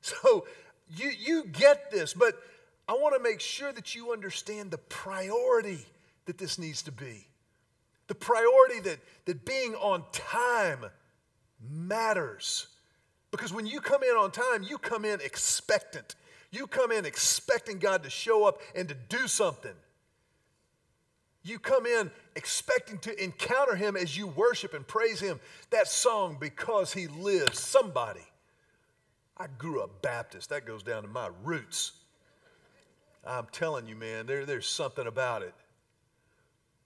So 0.00 0.46
you, 0.94 1.10
you 1.18 1.44
get 1.44 1.90
this, 1.90 2.14
but 2.14 2.40
I 2.88 2.92
want 2.92 3.16
to 3.16 3.20
make 3.22 3.40
sure 3.40 3.72
that 3.72 3.96
you 3.96 4.12
understand 4.12 4.70
the 4.70 4.78
priority 4.78 5.84
that 6.26 6.38
this 6.38 6.56
needs 6.56 6.82
to 6.82 6.92
be. 6.92 7.26
The 8.06 8.14
priority 8.14 8.78
that, 8.80 9.00
that 9.24 9.44
being 9.44 9.74
on 9.74 10.04
time 10.12 10.84
matters. 11.68 12.68
Because 13.32 13.52
when 13.52 13.66
you 13.66 13.80
come 13.80 14.04
in 14.04 14.10
on 14.10 14.30
time, 14.30 14.62
you 14.62 14.78
come 14.78 15.04
in 15.04 15.20
expectant. 15.20 16.14
You 16.52 16.66
come 16.66 16.92
in 16.92 17.04
expecting 17.04 17.78
God 17.78 18.04
to 18.04 18.10
show 18.10 18.44
up 18.44 18.60
and 18.74 18.88
to 18.88 18.94
do 18.94 19.26
something. 19.26 19.74
You 21.48 21.58
come 21.58 21.86
in 21.86 22.10
expecting 22.36 22.98
to 22.98 23.22
encounter 23.22 23.74
Him 23.74 23.96
as 23.96 24.16
you 24.16 24.26
worship 24.26 24.74
and 24.74 24.86
praise 24.86 25.18
Him. 25.18 25.40
That 25.70 25.88
song, 25.88 26.36
Because 26.38 26.92
He 26.92 27.06
Lives, 27.06 27.58
somebody. 27.58 28.20
I 29.36 29.46
grew 29.56 29.80
up 29.82 30.02
Baptist. 30.02 30.50
That 30.50 30.66
goes 30.66 30.82
down 30.82 31.02
to 31.02 31.08
my 31.08 31.30
roots. 31.42 31.92
I'm 33.24 33.46
telling 33.50 33.86
you, 33.86 33.96
man, 33.96 34.26
there, 34.26 34.44
there's 34.44 34.68
something 34.68 35.06
about 35.06 35.42
it. 35.42 35.54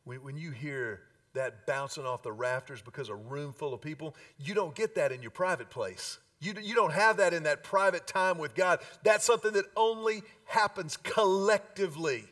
When, 0.05 0.23
when 0.23 0.37
you 0.37 0.51
hear 0.51 1.01
that 1.35 1.67
bouncing 1.67 2.05
off 2.05 2.23
the 2.23 2.33
rafters 2.33 2.83
because 2.83 3.09
a 3.09 3.15
room 3.15 3.53
full 3.53 3.75
of 3.75 3.81
people, 3.81 4.15
you 4.39 4.55
don't 4.55 4.75
get 4.75 4.95
that 4.95 5.13
in 5.13 5.23
your 5.23 5.31
private 5.31 5.71
place. 5.71 6.19
You, 6.41 6.55
you 6.61 6.75
don't 6.75 6.93
have 6.93 7.17
that 7.17 7.33
in 7.33 7.45
that 7.45 7.65
private 7.65 8.07
time 8.07 8.39
with 8.39 8.55
God. 8.55 8.81
That's 9.03 9.25
something 9.25 9.53
that 9.53 9.65
only 9.77 10.23
happens 10.45 10.97
collectively. 10.97 12.27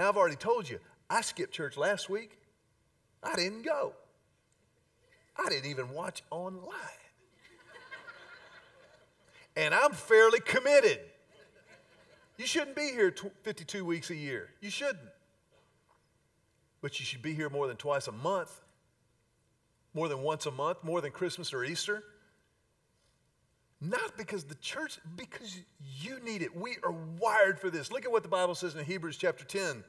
Now, 0.00 0.08
I've 0.08 0.16
already 0.16 0.36
told 0.36 0.66
you, 0.66 0.78
I 1.10 1.20
skipped 1.20 1.52
church 1.52 1.76
last 1.76 2.08
week. 2.08 2.38
I 3.22 3.36
didn't 3.36 3.66
go. 3.66 3.92
I 5.36 5.50
didn't 5.50 5.68
even 5.70 5.90
watch 5.90 6.22
online. 6.30 6.74
and 9.56 9.74
I'm 9.74 9.92
fairly 9.92 10.40
committed. 10.40 11.00
You 12.38 12.46
shouldn't 12.46 12.76
be 12.76 12.92
here 12.92 13.14
52 13.42 13.84
weeks 13.84 14.08
a 14.08 14.14
year. 14.14 14.48
You 14.62 14.70
shouldn't. 14.70 15.10
But 16.80 16.98
you 16.98 17.04
should 17.04 17.20
be 17.20 17.34
here 17.34 17.50
more 17.50 17.66
than 17.66 17.76
twice 17.76 18.08
a 18.08 18.12
month, 18.12 18.58
more 19.92 20.08
than 20.08 20.22
once 20.22 20.46
a 20.46 20.50
month, 20.50 20.82
more 20.82 21.02
than 21.02 21.12
Christmas 21.12 21.52
or 21.52 21.62
Easter. 21.62 22.02
Not 23.80 24.16
because 24.16 24.44
the 24.44 24.56
church, 24.56 24.98
because 25.16 25.58
you 26.00 26.20
need 26.20 26.42
it. 26.42 26.54
We 26.54 26.76
are 26.82 26.92
wired 26.92 27.58
for 27.58 27.70
this. 27.70 27.90
Look 27.90 28.04
at 28.04 28.12
what 28.12 28.22
the 28.22 28.28
Bible 28.28 28.54
says 28.54 28.74
in 28.74 28.84
Hebrews 28.84 29.16
chapter 29.16 29.44
10. 29.44 29.82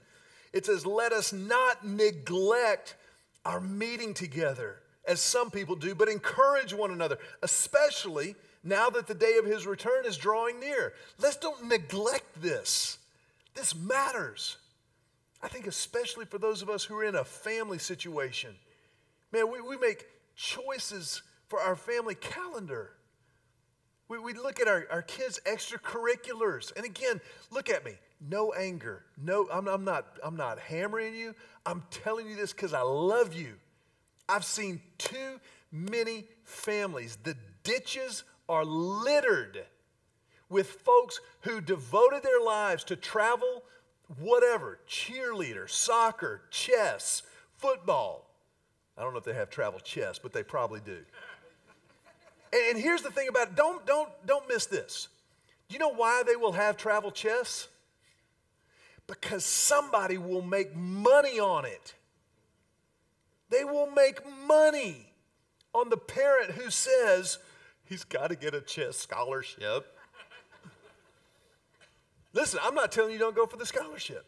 It 0.53 0.65
says, 0.65 0.85
Let 0.85 1.11
us 1.11 1.33
not 1.33 1.85
neglect 1.85 2.95
our 3.43 3.59
meeting 3.59 4.13
together, 4.13 4.77
as 5.05 5.19
some 5.19 5.51
people 5.51 5.75
do, 5.75 5.93
but 5.93 6.07
encourage 6.07 6.73
one 6.73 6.91
another, 6.91 7.17
especially 7.41 8.35
now 8.63 8.89
that 8.89 9.07
the 9.07 9.15
day 9.15 9.37
of 9.37 9.45
his 9.45 9.65
return 9.65 10.05
is 10.05 10.17
drawing 10.17 10.59
near. 10.59 10.93
Let's 11.19 11.37
don't 11.37 11.67
neglect 11.67 12.41
this. 12.41 12.97
This 13.55 13.75
matters. 13.75 14.57
I 15.41 15.47
think, 15.47 15.67
especially 15.67 16.25
for 16.25 16.37
those 16.37 16.61
of 16.61 16.69
us 16.69 16.83
who 16.83 16.95
are 16.97 17.03
in 17.03 17.15
a 17.15 17.23
family 17.23 17.79
situation. 17.79 18.55
Man, 19.31 19.51
we, 19.51 19.59
we 19.59 19.77
make 19.77 20.05
choices 20.35 21.23
for 21.47 21.59
our 21.59 21.75
family 21.75 22.15
calendar. 22.15 22.91
We, 24.11 24.19
we 24.19 24.33
look 24.33 24.59
at 24.59 24.67
our, 24.67 24.85
our 24.91 25.01
kids' 25.03 25.39
extracurriculars. 25.45 26.75
And 26.75 26.85
again, 26.85 27.21
look 27.49 27.69
at 27.69 27.85
me. 27.85 27.93
No 28.19 28.51
anger. 28.51 29.05
No, 29.17 29.47
I'm, 29.49 29.69
I'm, 29.69 29.85
not, 29.85 30.05
I'm 30.21 30.35
not 30.35 30.59
hammering 30.59 31.15
you. 31.15 31.33
I'm 31.65 31.81
telling 31.91 32.27
you 32.27 32.35
this 32.35 32.51
because 32.51 32.73
I 32.73 32.81
love 32.81 33.33
you. 33.33 33.53
I've 34.27 34.43
seen 34.43 34.81
too 34.97 35.39
many 35.71 36.25
families. 36.43 37.19
The 37.23 37.37
ditches 37.63 38.25
are 38.49 38.65
littered 38.65 39.63
with 40.49 40.67
folks 40.67 41.21
who 41.43 41.61
devoted 41.61 42.21
their 42.21 42.41
lives 42.41 42.83
to 42.85 42.97
travel, 42.97 43.63
whatever, 44.19 44.79
cheerleader, 44.89 45.69
soccer, 45.69 46.41
chess, 46.51 47.23
football. 47.55 48.29
I 48.97 49.03
don't 49.03 49.13
know 49.13 49.19
if 49.19 49.23
they 49.23 49.33
have 49.35 49.49
travel 49.49 49.79
chess, 49.79 50.19
but 50.19 50.33
they 50.33 50.43
probably 50.43 50.81
do. 50.81 50.97
And 52.53 52.77
here's 52.77 53.01
the 53.01 53.11
thing 53.11 53.27
about 53.29 53.49
it. 53.49 53.55
Don't, 53.55 53.85
don't, 53.85 54.09
don't 54.25 54.47
miss 54.47 54.65
this. 54.65 55.07
Do 55.69 55.73
you 55.73 55.79
know 55.79 55.93
why 55.93 56.23
they 56.25 56.35
will 56.35 56.51
have 56.51 56.75
travel 56.75 57.11
chess? 57.11 57.67
Because 59.07 59.45
somebody 59.45 60.17
will 60.17 60.41
make 60.41 60.75
money 60.75 61.39
on 61.39 61.65
it. 61.65 61.95
They 63.49 63.63
will 63.63 63.89
make 63.91 64.19
money 64.47 65.07
on 65.73 65.89
the 65.89 65.97
parent 65.97 66.51
who 66.51 66.69
says, 66.69 67.37
he's 67.85 68.03
got 68.03 68.27
to 68.27 68.35
get 68.35 68.53
a 68.53 68.61
chess 68.61 68.97
scholarship. 68.97 69.97
Listen, 72.33 72.59
I'm 72.63 72.75
not 72.75 72.91
telling 72.91 73.13
you 73.13 73.19
don't 73.19 73.35
go 73.35 73.45
for 73.45 73.57
the 73.57 73.65
scholarship. 73.65 74.25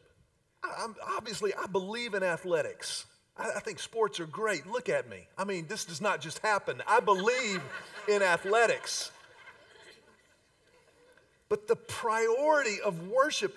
I'm, 0.63 0.96
obviously, 1.18 1.53
I 1.56 1.68
believe 1.68 2.13
in 2.13 2.24
athletics. 2.24 3.06
I, 3.38 3.51
I 3.56 3.60
think 3.60 3.80
sports 3.80 4.20
are 4.20 4.25
great. 4.25 4.65
Look 4.68 4.89
at 4.89 5.10
me. 5.10 5.27
I 5.38 5.44
mean, 5.44 5.68
this 5.68 5.86
does 5.86 6.01
not 6.01 6.22
just 6.22 6.39
happen. 6.39 6.82
I 6.88 7.00
believe 7.00 7.62
in 8.07 8.22
athletics. 8.22 9.12
But 11.50 11.67
the 11.67 11.75
priority 11.75 12.81
of 12.83 13.10
worship, 13.10 13.55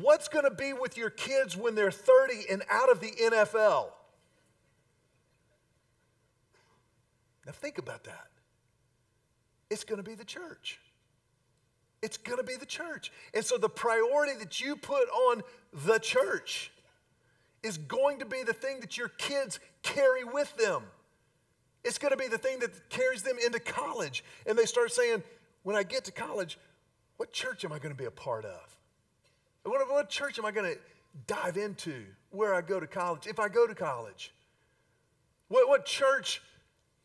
what's 0.00 0.28
going 0.28 0.44
to 0.44 0.50
be 0.50 0.72
with 0.72 0.96
your 0.96 1.10
kids 1.10 1.56
when 1.56 1.74
they're 1.74 1.90
30 1.90 2.44
and 2.50 2.62
out 2.70 2.90
of 2.90 3.00
the 3.00 3.10
NFL? 3.10 3.90
Now, 7.46 7.52
think 7.52 7.78
about 7.78 8.04
that. 8.04 8.26
It's 9.70 9.84
going 9.84 10.02
to 10.02 10.08
be 10.08 10.14
the 10.14 10.24
church. 10.24 10.80
It's 12.02 12.16
going 12.16 12.38
to 12.38 12.44
be 12.44 12.56
the 12.56 12.66
church. 12.66 13.10
And 13.34 13.44
so, 13.44 13.56
the 13.56 13.68
priority 13.68 14.32
that 14.38 14.60
you 14.60 14.76
put 14.76 15.08
on 15.08 15.42
the 15.72 15.98
church 15.98 16.72
is 17.62 17.78
going 17.78 18.18
to 18.20 18.24
be 18.24 18.42
the 18.42 18.52
thing 18.52 18.80
that 18.80 18.96
your 18.96 19.08
kids 19.08 19.58
carry 19.82 20.24
with 20.24 20.56
them. 20.56 20.82
It's 21.84 21.98
going 21.98 22.10
to 22.10 22.16
be 22.16 22.28
the 22.28 22.38
thing 22.38 22.58
that 22.60 22.90
carries 22.90 23.22
them 23.22 23.36
into 23.44 23.60
college. 23.60 24.24
And 24.46 24.58
they 24.58 24.66
start 24.66 24.92
saying, 24.92 25.22
when 25.62 25.76
I 25.76 25.82
get 25.82 26.04
to 26.06 26.12
college, 26.12 26.58
what 27.16 27.32
church 27.32 27.64
am 27.64 27.72
I 27.72 27.78
going 27.78 27.94
to 27.94 27.98
be 27.98 28.06
a 28.06 28.10
part 28.10 28.44
of? 28.44 28.76
What, 29.64 29.88
what 29.90 30.08
church 30.08 30.38
am 30.38 30.44
I 30.44 30.50
going 30.50 30.72
to 30.72 30.78
dive 31.26 31.56
into 31.56 32.04
where 32.30 32.54
I 32.54 32.60
go 32.60 32.80
to 32.80 32.86
college, 32.86 33.26
if 33.26 33.38
I 33.38 33.48
go 33.48 33.66
to 33.66 33.74
college? 33.74 34.32
What, 35.48 35.68
what 35.68 35.86
church 35.86 36.42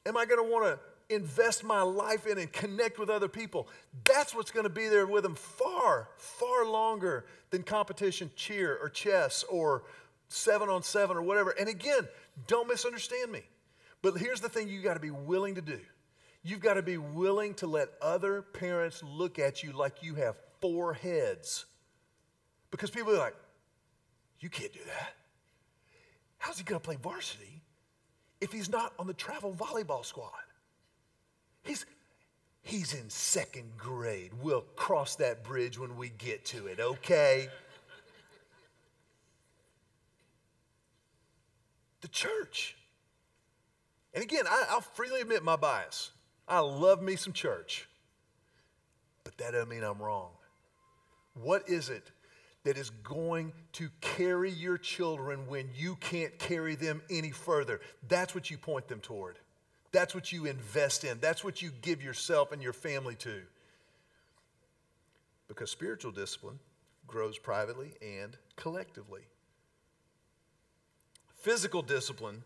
am 0.06 0.18
I 0.18 0.25
going 0.25 0.44
to 0.44 0.51
want 0.51 0.65
to 0.65 0.80
invest 1.10 1.63
my 1.63 1.82
life 1.82 2.27
in 2.27 2.38
and 2.38 2.51
connect 2.51 3.00
with 3.00 3.10
other 3.10 3.27
people. 3.27 3.68
That's 4.03 4.34
what's 4.34 4.51
going 4.51 4.65
to 4.65 4.70
be 4.70 4.88
there 4.88 5.06
with 5.06 5.24
them 5.24 5.36
far, 5.36 6.10
far 6.18 6.65
longer 6.65 7.25
than 7.51 7.63
competition 7.63 8.32
cheer 8.36 8.77
or 8.82 8.89
chess 8.89 9.44
or 9.44 9.84
seven 10.27 10.70
on 10.70 10.84
seven 10.84 11.18
or 11.18 11.22
whatever. 11.22 11.51
And 11.51 11.70
again, 11.70 12.08
don't 12.48 12.67
misunderstand 12.67 13.32
me. 13.32 13.41
But 14.04 14.18
here's 14.18 14.42
the 14.42 14.50
thing 14.50 14.68
you've 14.68 14.84
got 14.84 14.94
to 14.94 15.00
be 15.00 15.10
willing 15.10 15.56
to 15.56 15.62
do 15.62 15.80
you've 16.46 16.60
got 16.60 16.74
to 16.74 16.82
be 16.82 16.98
willing 16.98 17.54
to 17.56 17.68
let 17.68 17.88
other 18.02 18.42
parents 18.42 19.02
look 19.02 19.39
at 19.39 19.63
you 19.63 19.72
like 19.72 20.04
you 20.04 20.13
have 20.16 20.36
four 20.60 20.94
heads. 20.94 21.63
Because 22.70 22.89
people 22.89 23.13
are 23.13 23.18
like, 23.18 23.36
you 24.42 24.50
can't 24.50 24.74
do 24.74 24.80
that. 24.86 25.13
How's 26.38 26.58
he 26.58 26.66
going 26.66 26.82
to 26.82 26.84
play 26.84 26.98
varsity 27.02 27.62
if 28.42 28.52
he's 28.52 28.70
not 28.70 28.92
on 29.00 29.08
the 29.08 29.13
travel 29.13 29.54
volleyball 29.54 30.04
squad? 30.04 30.32
He's, 31.63 31.86
he's 32.62 32.94
in 32.94 33.10
second 33.10 33.78
grade. 33.78 34.32
We'll 34.42 34.66
cross 34.76 35.16
that 35.16 35.46
bridge 35.46 35.80
when 35.80 35.96
we 35.96 36.10
get 36.10 36.44
to 36.48 36.68
it, 36.68 36.82
okay? 36.82 37.48
the 42.02 42.10
church. 42.10 42.76
And 44.13 44.23
again, 44.23 44.45
I, 44.47 44.73
will 44.73 44.82
freely 44.82 45.21
admit 45.21 45.43
my 45.43 45.56
bias. 45.56 46.12
I 46.47 46.60
love 46.60 47.02
me 47.02 47.15
some 47.15 47.34
church. 47.34 47.88
But 49.23 49.38
that 49.38 49.52
doesn't 49.52 49.69
mean 49.69 49.84
I'm 49.84 50.02
wrong. 50.02 50.32
What 51.34 51.67
is 51.67 51.89
it 51.89 52.12
that 52.63 52.78
is 52.78 52.89
going 52.89 53.54
to 53.73 53.89
carry 54.02 54.52
your 54.52 54.78
children 54.78 55.47
when 55.47 55.69
you 55.76 55.95
can't 55.95 56.38
carry 56.38 56.76
them 56.76 57.02
any 57.10 57.32
further? 57.32 57.82
That's 58.08 58.36
what 58.36 58.52
you 58.52 58.58
point 58.58 58.88
them 58.88 58.99
toward. 58.99 59.39
That's 59.91 60.13
what 60.13 60.32
you 60.32 60.45
invest 60.45 61.04
in. 61.04 61.19
That's 61.19 61.43
what 61.43 61.62
you 61.62 61.71
give 61.82 62.04
yourself 62.04 62.52
and 62.52 62.62
your 62.62 62.73
family 62.73 63.15
to. 63.15 63.41
Because 65.47 65.71
spiritual 65.71 66.12
discipline 66.12 66.60
grows 67.08 67.38
privately 67.38 67.93
and 68.02 68.36
collectively. 68.56 69.21
Physical 71.36 71.82
discipline 71.82 72.43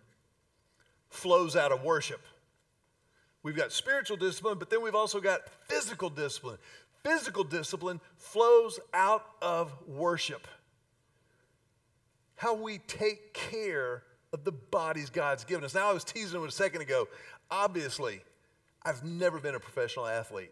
flows 1.10 1.56
out 1.56 1.72
of 1.72 1.84
worship. 1.84 2.22
We've 3.43 3.56
got 3.56 3.72
spiritual 3.72 4.17
discipline, 4.17 4.60
but 4.60 4.70
then 4.70 4.82
we've 4.82 4.96
also 4.96 5.20
got 5.22 5.41
physical 5.67 6.10
discipline. 6.10 6.58
Physical 7.04 7.43
discipline 7.43 8.02
flows 8.17 8.80
out 8.93 9.26
of 9.41 9.74
worship. 9.88 10.48
How 12.36 12.56
we 12.56 12.80
take 12.80 13.34
care 13.34 14.04
of 14.34 14.43
the 14.43 14.52
bodies 14.52 15.10
God's 15.10 15.46
given 15.46 15.63
us. 15.63 15.74
Now, 15.74 15.89
I 15.89 15.93
was 15.93 16.04
teasing 16.04 16.39
him 16.39 16.46
a 16.46 16.52
second 16.52 16.82
ago. 16.82 17.08
Obviously, 17.50 18.22
I've 18.84 19.04
never 19.04 19.39
been 19.39 19.56
a 19.56 19.60
professional 19.60 20.08
athlete. 20.08 20.52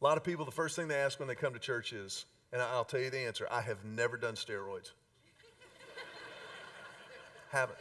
A 0.00 0.04
lot 0.04 0.16
of 0.16 0.24
people, 0.24 0.44
the 0.44 0.50
first 0.50 0.76
thing 0.76 0.88
they 0.88 0.96
ask 0.96 1.18
when 1.18 1.28
they 1.28 1.34
come 1.34 1.52
to 1.52 1.58
church 1.58 1.92
is, 1.92 2.24
and 2.52 2.60
I'll 2.60 2.84
tell 2.84 3.00
you 3.00 3.10
the 3.10 3.18
answer 3.18 3.46
I 3.50 3.60
have 3.60 3.84
never 3.84 4.16
done 4.16 4.34
steroids. 4.34 4.90
Haven't. 7.50 7.78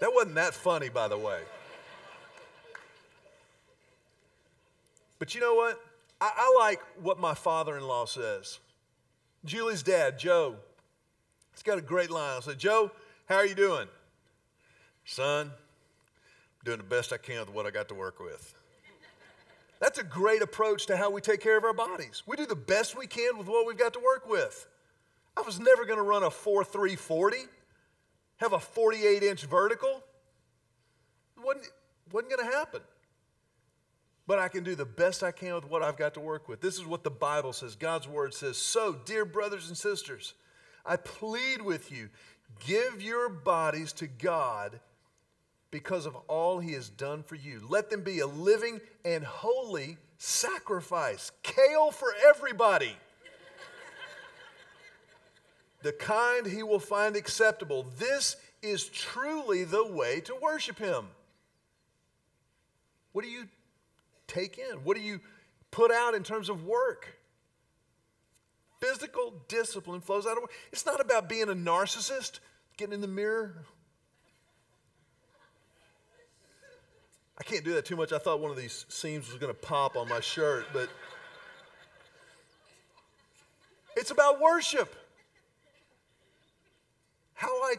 That 0.00 0.12
wasn't 0.12 0.34
that 0.34 0.54
funny, 0.54 0.88
by 0.88 1.08
the 1.08 1.18
way. 1.18 1.40
But 5.18 5.34
you 5.34 5.40
know 5.40 5.54
what? 5.54 5.80
I, 6.20 6.30
I 6.36 6.56
like 6.58 6.80
what 7.00 7.18
my 7.18 7.34
father 7.34 7.76
in 7.76 7.86
law 7.86 8.04
says. 8.04 8.58
Julie's 9.44 9.82
dad, 9.82 10.18
Joe, 10.18 10.56
he's 11.52 11.62
got 11.62 11.78
a 11.78 11.82
great 11.82 12.10
line. 12.10 12.36
I 12.36 12.40
said, 12.40 12.58
Joe, 12.58 12.90
how 13.28 13.36
are 13.36 13.46
you 13.46 13.54
doing? 13.54 13.88
Son, 15.04 15.46
I'm 15.46 16.64
doing 16.64 16.78
the 16.78 16.84
best 16.84 17.12
I 17.12 17.18
can 17.18 17.40
with 17.40 17.52
what 17.54 17.66
I 17.66 17.70
got 17.70 17.88
to 17.88 17.94
work 17.94 18.20
with. 18.20 18.54
That's 19.80 19.98
a 19.98 20.04
great 20.04 20.40
approach 20.40 20.86
to 20.86 20.96
how 20.96 21.10
we 21.10 21.20
take 21.20 21.40
care 21.40 21.58
of 21.58 21.64
our 21.64 21.74
bodies. 21.74 22.22
We 22.26 22.36
do 22.36 22.46
the 22.46 22.54
best 22.54 22.96
we 22.96 23.06
can 23.06 23.36
with 23.36 23.48
what 23.48 23.66
we've 23.66 23.76
got 23.76 23.92
to 23.94 24.00
work 24.00 24.28
with. 24.28 24.66
I 25.36 25.42
was 25.42 25.60
never 25.60 25.84
going 25.84 25.98
to 25.98 26.02
run 26.02 26.22
a 26.22 26.30
4 26.30 26.64
3 26.64 26.96
40, 26.96 27.36
have 28.38 28.52
a 28.52 28.58
48 28.58 29.22
inch 29.22 29.44
vertical. 29.44 30.02
It 31.36 31.44
wasn't, 31.44 31.68
wasn't 32.12 32.36
going 32.36 32.50
to 32.50 32.56
happen. 32.56 32.80
But 34.26 34.38
I 34.38 34.48
can 34.48 34.64
do 34.64 34.74
the 34.74 34.86
best 34.86 35.22
I 35.22 35.32
can 35.32 35.54
with 35.54 35.68
what 35.68 35.82
I've 35.82 35.98
got 35.98 36.14
to 36.14 36.20
work 36.20 36.48
with. 36.48 36.60
This 36.60 36.76
is 36.76 36.86
what 36.86 37.04
the 37.04 37.10
Bible 37.10 37.52
says. 37.52 37.76
God's 37.76 38.08
word 38.08 38.32
says. 38.32 38.56
So, 38.56 38.96
dear 39.04 39.26
brothers 39.26 39.68
and 39.68 39.76
sisters, 39.76 40.32
I 40.86 40.96
plead 40.96 41.60
with 41.60 41.92
you 41.92 42.08
Give 42.60 43.02
your 43.02 43.28
bodies 43.28 43.92
to 43.94 44.06
God 44.06 44.80
because 45.70 46.06
of 46.06 46.14
all 46.28 46.60
he 46.60 46.72
has 46.72 46.88
done 46.88 47.22
for 47.22 47.34
you. 47.34 47.60
Let 47.68 47.90
them 47.90 48.02
be 48.02 48.20
a 48.20 48.26
living 48.26 48.80
and 49.04 49.24
holy 49.24 49.98
sacrifice. 50.18 51.32
Kale 51.42 51.90
for 51.90 52.14
everybody. 52.26 52.96
The 55.84 55.92
kind 55.92 56.46
he 56.46 56.62
will 56.62 56.80
find 56.80 57.14
acceptable. 57.14 57.86
This 57.98 58.36
is 58.62 58.88
truly 58.88 59.64
the 59.64 59.86
way 59.86 60.20
to 60.20 60.34
worship 60.42 60.78
him. 60.78 61.04
What 63.12 63.22
do 63.22 63.30
you 63.30 63.46
take 64.26 64.56
in? 64.56 64.78
What 64.78 64.96
do 64.96 65.02
you 65.02 65.20
put 65.70 65.92
out 65.92 66.14
in 66.14 66.22
terms 66.22 66.48
of 66.48 66.64
work? 66.64 67.18
Physical 68.80 69.34
discipline 69.46 70.00
flows 70.00 70.26
out 70.26 70.38
of 70.38 70.44
work. 70.44 70.52
It's 70.72 70.86
not 70.86 71.02
about 71.02 71.28
being 71.28 71.50
a 71.50 71.54
narcissist, 71.54 72.40
getting 72.78 72.94
in 72.94 73.02
the 73.02 73.06
mirror. 73.06 73.54
I 77.38 77.42
can't 77.42 77.62
do 77.62 77.74
that 77.74 77.84
too 77.84 77.96
much. 77.96 78.10
I 78.10 78.18
thought 78.18 78.40
one 78.40 78.50
of 78.50 78.56
these 78.56 78.86
seams 78.88 79.28
was 79.28 79.36
going 79.36 79.52
to 79.52 79.60
pop 79.60 79.96
on 79.96 80.08
my 80.08 80.20
shirt, 80.20 80.64
but 80.72 80.88
it's 83.96 84.10
about 84.10 84.40
worship. 84.40 84.94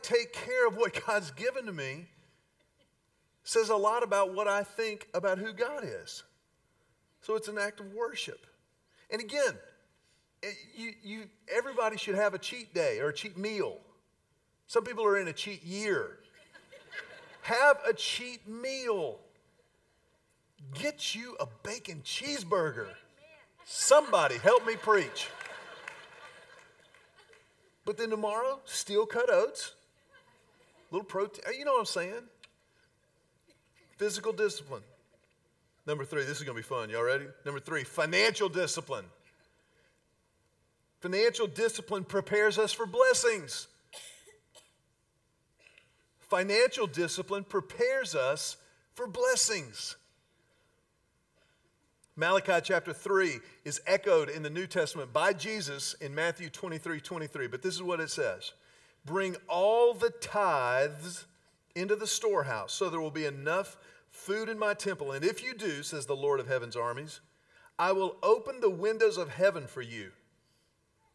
Take 0.06 0.34
care 0.34 0.68
of 0.68 0.78
what 0.78 1.02
God's 1.08 1.32
given 1.32 1.66
to 1.66 1.72
me 1.72 2.06
says 3.44 3.70
a 3.70 3.76
lot 3.76 4.04
about 4.04 4.36
what 4.36 4.48
I 4.48 4.62
think 4.62 5.08
about 5.16 5.40
who 5.40 5.52
God 5.52 5.84
is. 5.84 6.22
So 7.22 7.36
it's 7.36 7.48
an 7.48 7.58
act 7.58 7.80
of 7.80 7.92
worship. 7.92 8.46
And 9.10 9.20
again, 9.20 9.56
you, 10.78 10.92
you, 11.02 11.24
everybody 11.52 11.98
should 11.98 12.14
have 12.14 12.36
a 12.36 12.38
cheat 12.38 12.72
day 12.72 13.00
or 13.00 13.10
a 13.10 13.14
cheat 13.14 13.36
meal. 13.36 13.80
Some 14.68 14.84
people 14.84 15.04
are 15.06 15.18
in 15.18 15.28
a 15.28 15.34
cheat 15.34 15.64
year. 15.64 16.20
have 17.42 17.78
a 17.90 17.94
cheat 17.94 18.48
meal. 18.48 19.18
Get 20.76 21.16
you 21.16 21.36
a 21.40 21.48
bacon 21.64 22.04
cheeseburger. 22.06 22.90
Somebody 23.66 24.38
help 24.38 24.68
me 24.68 24.76
preach. 24.76 25.30
But 27.86 27.98
then 27.98 28.12
tomorrow, 28.12 28.60
steel 28.66 29.08
cut 29.08 29.32
oats, 29.32 29.74
little 30.92 31.06
protein. 31.06 31.44
Uh, 31.48 31.52
you 31.58 31.66
know 31.66 31.74
what 31.74 31.80
I'm 31.80 31.86
saying? 31.86 32.24
Physical 33.98 34.34
discipline. 34.34 34.84
Number 35.88 36.04
three, 36.04 36.24
this 36.24 36.38
is 36.38 36.44
going 36.44 36.56
to 36.56 36.62
be 36.62 36.68
fun. 36.68 36.90
Y'all 36.90 37.04
ready? 37.04 37.26
Number 37.46 37.60
three, 37.60 37.84
financial 37.84 38.50
discipline. 38.50 39.06
Financial 41.00 41.46
discipline 41.46 42.04
prepares 42.04 42.58
us 42.58 42.74
for 42.74 42.86
blessings. 42.86 43.68
Financial 46.20 46.88
discipline 46.88 47.44
prepares 47.44 48.16
us 48.16 48.58
for 48.96 49.06
blessings. 49.06 49.96
Malachi 52.16 52.60
chapter 52.64 52.94
3 52.94 53.40
is 53.66 53.82
echoed 53.86 54.30
in 54.30 54.42
the 54.42 54.50
New 54.50 54.66
Testament 54.66 55.12
by 55.12 55.34
Jesus 55.34 55.96
in 55.96 56.16
Matthew 56.16 56.50
23 56.50 57.02
23. 57.02 57.48
But 57.48 57.62
this 57.62 57.76
is 57.76 57.84
what 57.84 58.00
it 58.00 58.10
says 58.10 58.54
Bring 59.06 59.36
all 59.48 59.94
the 59.94 60.10
tithes 60.10 61.26
into 61.76 61.96
the 61.96 62.08
storehouse, 62.08 62.74
so 62.74 62.90
there 62.90 63.02
will 63.02 63.12
be 63.12 63.26
enough 63.26 63.78
food 64.10 64.50
in 64.50 64.58
my 64.58 64.74
temple. 64.74 65.12
And 65.12 65.24
if 65.24 65.44
you 65.44 65.54
do, 65.54 65.84
says 65.84 66.06
the 66.06 66.16
Lord 66.16 66.40
of 66.40 66.48
heaven's 66.48 66.76
armies, 66.76 67.20
I 67.78 67.92
will 67.92 68.18
open 68.24 68.60
the 68.60 68.70
windows 68.70 69.18
of 69.18 69.30
heaven 69.30 69.68
for 69.68 69.82
you. 69.82 70.12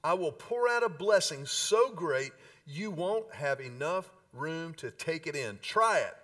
I 0.04 0.14
will 0.14 0.32
pour 0.32 0.68
out 0.68 0.82
a 0.82 0.88
blessing 0.88 1.46
so 1.46 1.90
great 1.90 2.32
you 2.66 2.90
won't 2.90 3.32
have 3.34 3.60
enough 3.60 4.10
room 4.32 4.74
to 4.74 4.90
take 4.90 5.26
it 5.26 5.34
in. 5.34 5.58
Try 5.60 5.98
it. 5.98 6.14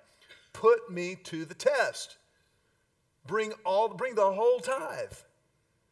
Put 0.52 0.90
me 0.90 1.16
to 1.24 1.44
the 1.44 1.54
test 1.54 2.18
bring 3.26 3.52
all 3.64 3.88
bring 3.88 4.14
the 4.14 4.32
whole 4.32 4.60
tithe. 4.60 5.12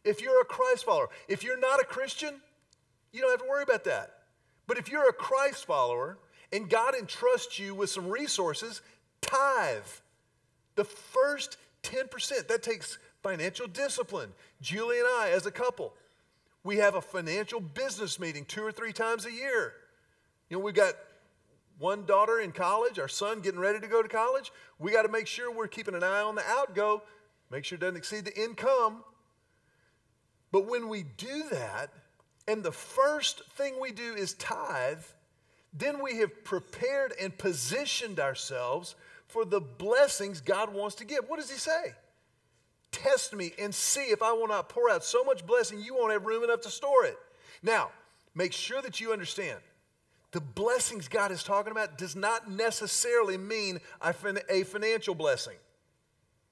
If 0.05 0.21
you're 0.21 0.41
a 0.41 0.45
Christ 0.45 0.85
follower, 0.85 1.09
if 1.29 1.43
you're 1.43 1.59
not 1.59 1.81
a 1.81 1.85
Christian, 1.85 2.41
you 3.13 3.21
don't 3.21 3.31
have 3.31 3.41
to 3.41 3.49
worry 3.49 3.63
about 3.63 3.85
that. 3.85 4.13
But 4.66 4.79
if 4.79 4.88
you're 4.88 5.09
a 5.09 5.12
Christ 5.12 5.66
follower 5.66 6.18
and 6.53 6.68
God 6.68 6.94
entrusts 6.94 7.59
you 7.59 7.74
with 7.74 7.90
some 7.90 8.09
resources, 8.09 8.83
tithe. 9.20 9.83
The 10.77 10.85
first 10.85 11.57
10%, 11.83 12.48
that 12.48 12.62
takes 12.62 12.98
financial 13.22 13.66
discipline. 13.66 14.31
Julie 14.61 14.98
and 14.98 15.07
I, 15.07 15.31
as 15.31 15.46
a 15.46 15.50
couple, 15.50 15.94
we 16.62 16.77
have 16.79 16.94
a 16.94 17.00
financial 17.00 17.61
business 17.61 18.18
meeting 18.18 18.44
two 18.44 18.62
or 18.62 18.72
three 18.72 18.92
times 18.92 19.27
a 19.27 19.33
year. 19.33 19.74
You 20.48 20.59
know, 20.59 20.64
we've 20.64 20.74
got 20.74 20.94
one 21.79 22.07
daughter 22.07 22.40
in 22.40 22.53
college, 22.53 22.98
our 22.98 23.09
son 23.09 23.40
getting 23.40 23.61
ready 23.61 23.81
to 23.81 23.87
go 23.87 24.03
to 24.03 24.09
college. 24.09 24.53
We 24.79 24.92
got 24.92 25.03
to 25.03 25.09
make 25.09 25.27
sure 25.27 25.53
we're 25.53 25.68
keeping 25.68 25.94
an 25.94 26.03
eye 26.03 26.20
on 26.20 26.35
the 26.35 26.44
outgo 26.46 27.03
Make 27.50 27.64
sure 27.64 27.77
it 27.77 27.81
doesn't 27.81 27.96
exceed 27.96 28.24
the 28.24 28.37
income. 28.37 29.05
But 30.50 30.68
when 30.68 30.88
we 30.88 31.05
do 31.16 31.44
that, 31.50 31.90
and 32.46 32.62
the 32.62 32.72
first 32.72 33.42
thing 33.57 33.74
we 33.80 33.92
do 33.92 34.14
is 34.14 34.35
tithe, 34.35 35.02
then 35.72 36.02
we 36.02 36.18
have 36.18 36.44
prepared 36.44 37.12
and 37.20 37.37
positioned 37.37 38.20
ourselves 38.20 38.94
for 39.26 39.44
the 39.44 39.61
blessings 39.61 40.40
God 40.40 40.72
wants 40.72 40.96
to 40.96 41.04
give. 41.04 41.28
What 41.28 41.40
does 41.40 41.50
He 41.50 41.59
say? 41.59 41.94
Test 42.92 43.35
me 43.35 43.52
and 43.59 43.74
see 43.74 44.11
if 44.11 44.22
I 44.22 44.33
will 44.33 44.46
not 44.46 44.68
pour 44.68 44.88
out 44.88 45.04
so 45.04 45.24
much 45.24 45.44
blessing 45.46 45.80
you 45.80 45.94
won't 45.94 46.12
have 46.12 46.26
room 46.26 46.44
enough 46.44 46.61
to 46.62 46.70
store 46.70 47.04
it. 47.04 47.18
Now, 47.62 47.90
make 48.35 48.52
sure 48.52 48.80
that 48.83 49.00
you 49.00 49.12
understand 49.12 49.59
the 50.35 50.40
blessings 50.40 51.07
God 51.07 51.30
is 51.30 51.44
talking 51.44 51.70
about 51.70 51.96
does 51.96 52.16
not 52.16 52.50
necessarily 52.50 53.38
mean 53.38 53.78
a 54.00 54.12
financial 54.64 55.14
blessing. 55.14 55.54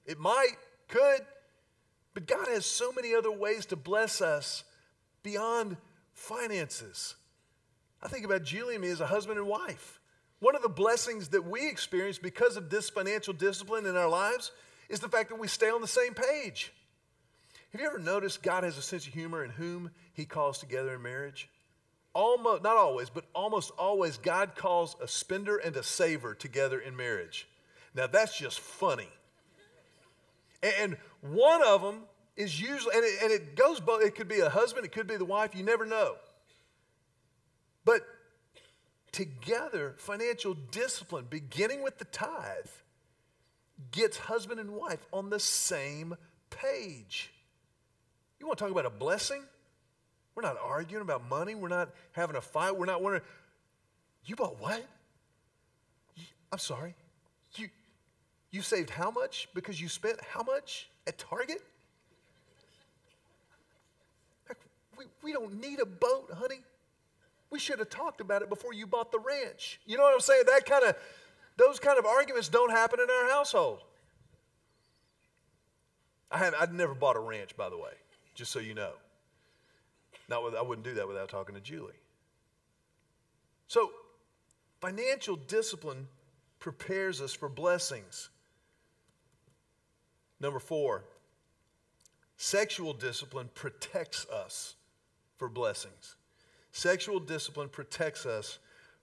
It 0.05 0.17
might, 0.17 0.55
could. 0.87 1.19
But 2.13 2.25
God 2.25 2.47
has 2.47 2.65
so 2.65 2.93
many 2.93 3.13
other 3.13 3.31
ways 3.31 3.65
to 3.67 3.75
bless 3.75 4.21
us 4.21 4.63
beyond 5.23 5.77
finances. 6.13 7.15
I 8.01 8.07
think 8.07 8.25
about 8.25 8.43
Julie 8.43 8.75
and 8.75 8.83
me 8.83 8.89
as 8.89 9.01
a 9.01 9.07
husband 9.07 9.39
and 9.39 9.47
wife. 9.47 9.99
One 10.39 10.55
of 10.55 10.61
the 10.61 10.69
blessings 10.69 11.29
that 11.29 11.45
we 11.45 11.67
experience 11.67 12.19
because 12.19 12.57
of 12.57 12.69
this 12.69 12.89
financial 12.89 13.33
discipline 13.33 13.85
in 13.85 13.95
our 13.95 14.09
lives 14.09 14.51
is 14.89 14.99
the 14.99 15.07
fact 15.07 15.29
that 15.29 15.39
we 15.39 15.47
stay 15.47 15.69
on 15.69 15.81
the 15.81 15.87
same 15.87 16.13
page. 16.13 16.73
Have 17.71 17.81
you 17.81 17.87
ever 17.87 17.97
noticed 17.97 18.43
God 18.43 18.63
has 18.63 18.77
a 18.77 18.81
sense 18.81 19.07
of 19.07 19.13
humor 19.13 19.43
in 19.43 19.49
whom 19.49 19.91
he 20.13 20.25
calls 20.25 20.59
together 20.59 20.95
in 20.95 21.01
marriage? 21.01 21.49
Almost, 22.13 22.61
not 22.61 22.75
always, 22.75 23.09
but 23.09 23.25
almost 23.33 23.71
always, 23.79 24.17
God 24.17 24.53
calls 24.55 24.95
a 25.01 25.07
spender 25.07 25.57
and 25.57 25.75
a 25.75 25.81
saver 25.81 26.35
together 26.35 26.79
in 26.79 26.95
marriage. 26.95 27.47
Now 27.95 28.07
that's 28.07 28.37
just 28.37 28.59
funny. 28.59 29.09
And 30.61 30.97
one 31.21 31.63
of 31.63 31.81
them 31.81 32.01
is 32.35 32.59
usually, 32.59 32.95
and 32.95 33.03
it, 33.03 33.23
and 33.23 33.31
it 33.31 33.55
goes 33.55 33.79
both, 33.79 34.03
it 34.03 34.15
could 34.15 34.27
be 34.27 34.39
a 34.39 34.49
husband, 34.49 34.85
it 34.85 34.91
could 34.91 35.07
be 35.07 35.17
the 35.17 35.25
wife, 35.25 35.55
you 35.55 35.63
never 35.63 35.85
know. 35.85 36.15
But 37.85 38.01
together, 39.11 39.95
financial 39.97 40.55
discipline, 40.71 41.25
beginning 41.29 41.83
with 41.83 41.99
the 41.99 42.05
tithe, 42.05 42.67
gets 43.91 44.17
husband 44.17 44.59
and 44.59 44.71
wife 44.71 45.05
on 45.11 45.29
the 45.29 45.39
same 45.39 46.15
page. 46.49 47.31
You 48.39 48.47
want 48.47 48.57
to 48.57 48.63
talk 48.63 48.71
about 48.71 48.85
a 48.85 48.89
blessing? 48.89 49.43
We're 50.35 50.43
not 50.43 50.57
arguing 50.63 51.01
about 51.01 51.29
money. 51.29 51.53
We're 51.53 51.67
not 51.67 51.89
having 52.13 52.35
a 52.35 52.41
fight. 52.41 52.75
We're 52.75 52.85
not 52.87 53.01
wondering, 53.01 53.23
you 54.25 54.35
bought 54.35 54.59
what? 54.59 54.83
I'm 56.51 56.59
sorry. 56.59 56.95
You 58.51 58.61
saved 58.61 58.91
how 58.91 59.09
much 59.09 59.49
because 59.55 59.81
you 59.81 59.89
spent 59.89 60.19
how 60.21 60.43
much 60.43 60.87
at 61.07 61.17
Target? 61.17 61.63
We, 65.21 65.31
we 65.31 65.33
don't 65.33 65.59
need 65.59 65.79
a 65.79 65.85
boat, 65.85 66.31
honey. 66.37 66.61
We 67.49 67.59
should 67.59 67.79
have 67.79 67.89
talked 67.89 68.21
about 68.21 68.41
it 68.41 68.49
before 68.49 68.73
you 68.73 68.87
bought 68.87 69.11
the 69.11 69.19
ranch. 69.19 69.79
You 69.85 69.97
know 69.97 70.03
what 70.03 70.13
I'm 70.13 70.19
saying? 70.19 70.43
That 70.47 70.65
kind 70.65 70.83
of, 70.85 70.95
those 71.57 71.79
kind 71.79 71.99
of 71.99 72.05
arguments 72.05 72.49
don't 72.49 72.71
happen 72.71 72.99
in 72.99 73.07
our 73.09 73.29
household. 73.29 73.81
I 76.31 76.39
have, 76.39 76.55
I've 76.59 76.73
never 76.73 76.95
bought 76.95 77.15
a 77.15 77.19
ranch, 77.19 77.55
by 77.55 77.69
the 77.69 77.77
way, 77.77 77.91
just 78.33 78.51
so 78.51 78.59
you 78.59 78.73
know. 78.73 78.93
Not 80.29 80.43
with, 80.43 80.55
I 80.55 80.61
wouldn't 80.61 80.85
do 80.85 80.95
that 80.95 81.07
without 81.07 81.29
talking 81.29 81.53
to 81.53 81.61
Julie. 81.61 81.93
So, 83.67 83.91
financial 84.81 85.35
discipline 85.35 86.07
prepares 86.59 87.21
us 87.21 87.33
for 87.33 87.49
blessings. 87.49 88.29
Number 90.39 90.59
four, 90.59 91.03
sexual 92.37 92.93
discipline 92.93 93.49
protects 93.53 94.25
us 94.27 94.75
for 95.43 95.49
blessings. 95.49 96.15
Sexual 96.71 97.19
discipline 97.19 97.67
protects 97.67 98.25
us 98.25 98.59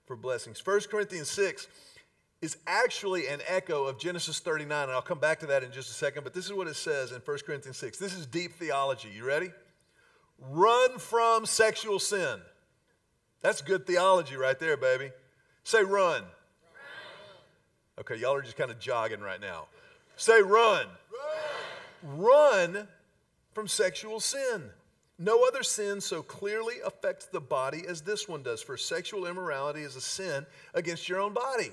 for 0.07 0.17
blessings. 0.17 0.65
1 0.65 0.81
Corinthians 0.91 1.29
6 1.29 1.69
is 2.41 2.57
actually 2.67 3.27
an 3.27 3.41
echo 3.47 3.85
of 3.85 3.99
Genesis 3.99 4.39
39, 4.39 4.85
and 4.85 4.93
I'll 4.93 5.03
come 5.03 5.19
back 5.19 5.41
to 5.41 5.47
that 5.49 5.63
in 5.63 5.71
just 5.71 5.91
a 5.91 5.93
second, 5.93 6.25
but 6.25 6.33
this 6.33 6.47
is 6.47 6.55
what 6.55 6.67
it 6.67 6.77
says 6.77 7.13
in 7.13 7.21
1 7.21 7.39
Corinthians 7.45 7.77
6. 7.77 7.99
This 7.99 8.15
is 8.15 8.25
deep 8.25 8.55
theology. 8.55 9.11
You 9.15 9.27
ready? 9.27 9.51
Run 10.39 10.99
from 10.99 11.45
sexual 11.45 11.99
sin. 11.99 12.41
That's 13.43 13.61
good 13.61 13.87
theology 13.87 14.37
right 14.37 14.59
there, 14.59 14.79
baby. 14.79 15.11
Say 15.63 15.83
run. 15.83 16.23
run. 16.23 16.25
Okay, 17.99 18.17
y'all 18.17 18.35
are 18.35 18.41
just 18.41 18.57
kind 18.57 18.71
of 18.71 18.81
jogging 18.81 19.21
right 19.21 19.43
now. 19.43 19.67
Say 20.17 20.41
run. 20.41 20.87
Run 22.03 22.89
from 23.53 23.69
sexual 23.69 24.21
sin. 24.21 24.71
No 25.23 25.47
other 25.47 25.63
sin 25.63 26.01
so 26.01 26.23
clearly 26.23 26.77
affects 26.83 27.27
the 27.27 27.43
body 27.43 27.83
as 27.87 28.01
this 28.01 28.27
one 28.27 28.43
does, 28.43 28.63
for 28.63 28.79
sexual 28.79 29.27
immorality 29.27 29.83
is 29.83 29.95
a 29.95 30.01
sin 30.01 30.47
against 30.73 31.11
your 31.11 31.21
own 31.21 31.35
body. 31.35 31.73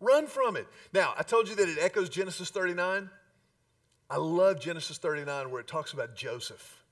Run 0.00 0.26
from 0.26 0.56
it. 0.56 0.66
Now, 0.92 1.14
I 1.16 1.22
told 1.22 1.48
you 1.48 1.54
that 1.54 1.68
it 1.68 1.78
echoes 1.80 2.08
Genesis 2.08 2.50
39. 2.50 3.08
I 4.10 4.16
love 4.16 4.58
Genesis 4.58 4.98
39 4.98 5.52
where 5.52 5.60
it 5.60 5.68
talks 5.68 5.92
about 5.92 6.16
Joseph. 6.16 6.82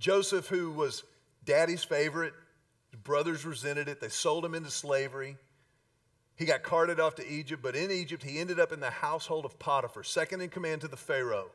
Joseph, 0.00 0.48
who 0.48 0.72
was 0.72 1.04
daddy's 1.44 1.84
favorite, 1.84 2.34
his 2.90 2.98
brothers 2.98 3.46
resented 3.46 3.88
it, 3.88 4.00
they 4.00 4.08
sold 4.08 4.44
him 4.44 4.56
into 4.56 4.70
slavery. 4.70 5.36
He 6.34 6.44
got 6.44 6.64
carted 6.64 6.98
off 6.98 7.14
to 7.16 7.32
Egypt, 7.32 7.62
but 7.62 7.76
in 7.76 7.92
Egypt, 7.92 8.24
he 8.24 8.40
ended 8.40 8.58
up 8.58 8.72
in 8.72 8.80
the 8.80 8.90
household 8.90 9.44
of 9.44 9.60
Potiphar, 9.60 10.02
second 10.02 10.40
in 10.40 10.48
command 10.48 10.80
to 10.80 10.88
the 10.88 10.96
Pharaoh. 10.96 11.52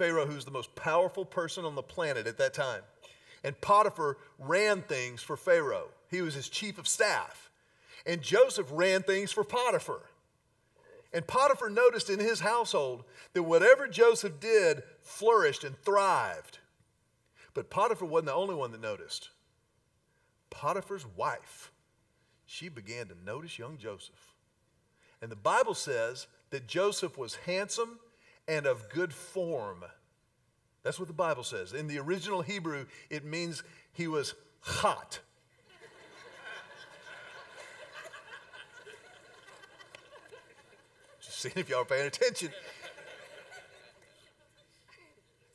Pharaoh, 0.00 0.24
who's 0.24 0.46
the 0.46 0.50
most 0.50 0.74
powerful 0.74 1.26
person 1.26 1.66
on 1.66 1.74
the 1.74 1.82
planet 1.82 2.26
at 2.26 2.38
that 2.38 2.54
time. 2.54 2.80
And 3.44 3.60
Potiphar 3.60 4.16
ran 4.38 4.80
things 4.80 5.20
for 5.20 5.36
Pharaoh, 5.36 5.88
he 6.10 6.22
was 6.22 6.32
his 6.32 6.48
chief 6.48 6.78
of 6.78 6.88
staff. 6.88 7.50
And 8.06 8.22
Joseph 8.22 8.68
ran 8.70 9.02
things 9.02 9.30
for 9.30 9.44
Potiphar. 9.44 10.00
And 11.12 11.26
Potiphar 11.26 11.68
noticed 11.68 12.08
in 12.08 12.18
his 12.18 12.40
household 12.40 13.04
that 13.34 13.42
whatever 13.42 13.86
Joseph 13.86 14.40
did 14.40 14.84
flourished 15.02 15.64
and 15.64 15.76
thrived. 15.82 16.60
But 17.52 17.68
Potiphar 17.68 18.08
wasn't 18.08 18.28
the 18.28 18.34
only 18.34 18.54
one 18.54 18.72
that 18.72 18.80
noticed. 18.80 19.28
Potiphar's 20.48 21.04
wife, 21.14 21.72
she 22.46 22.70
began 22.70 23.06
to 23.08 23.14
notice 23.22 23.58
young 23.58 23.76
Joseph. 23.76 24.34
And 25.20 25.30
the 25.30 25.36
Bible 25.36 25.74
says 25.74 26.26
that 26.48 26.66
Joseph 26.66 27.18
was 27.18 27.34
handsome 27.44 27.98
and 28.50 28.66
of 28.66 28.88
good 28.88 29.14
form. 29.14 29.84
That's 30.82 30.98
what 30.98 31.06
the 31.06 31.14
Bible 31.14 31.44
says. 31.44 31.72
In 31.72 31.86
the 31.86 32.00
original 32.00 32.42
Hebrew, 32.42 32.86
it 33.08 33.24
means 33.24 33.62
he 33.92 34.08
was 34.08 34.34
hot. 34.60 35.20
Just 41.22 41.40
seeing 41.40 41.54
if 41.56 41.68
y'all 41.68 41.82
are 41.82 41.84
paying 41.84 42.08
attention. 42.08 42.50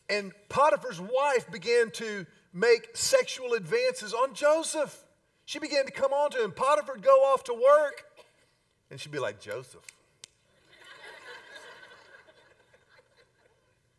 And 0.09 0.31
Potiphar's 0.47 1.01
wife 1.01 1.51
began 1.51 1.91
to 1.91 2.25
make 2.53 2.95
sexual 2.95 3.55
advances 3.55 4.13
on 4.13 4.33
Joseph. 4.33 5.03
She 5.43 5.59
began 5.59 5.85
to 5.85 5.91
come 5.91 6.13
on 6.13 6.31
to 6.31 6.43
him. 6.43 6.51
Potiphar 6.51 6.95
would 6.95 7.03
go 7.03 7.25
off 7.25 7.43
to 7.45 7.53
work, 7.53 8.05
and 8.89 9.01
she'd 9.01 9.11
be 9.11 9.19
like, 9.19 9.41
Joseph. 9.41 9.83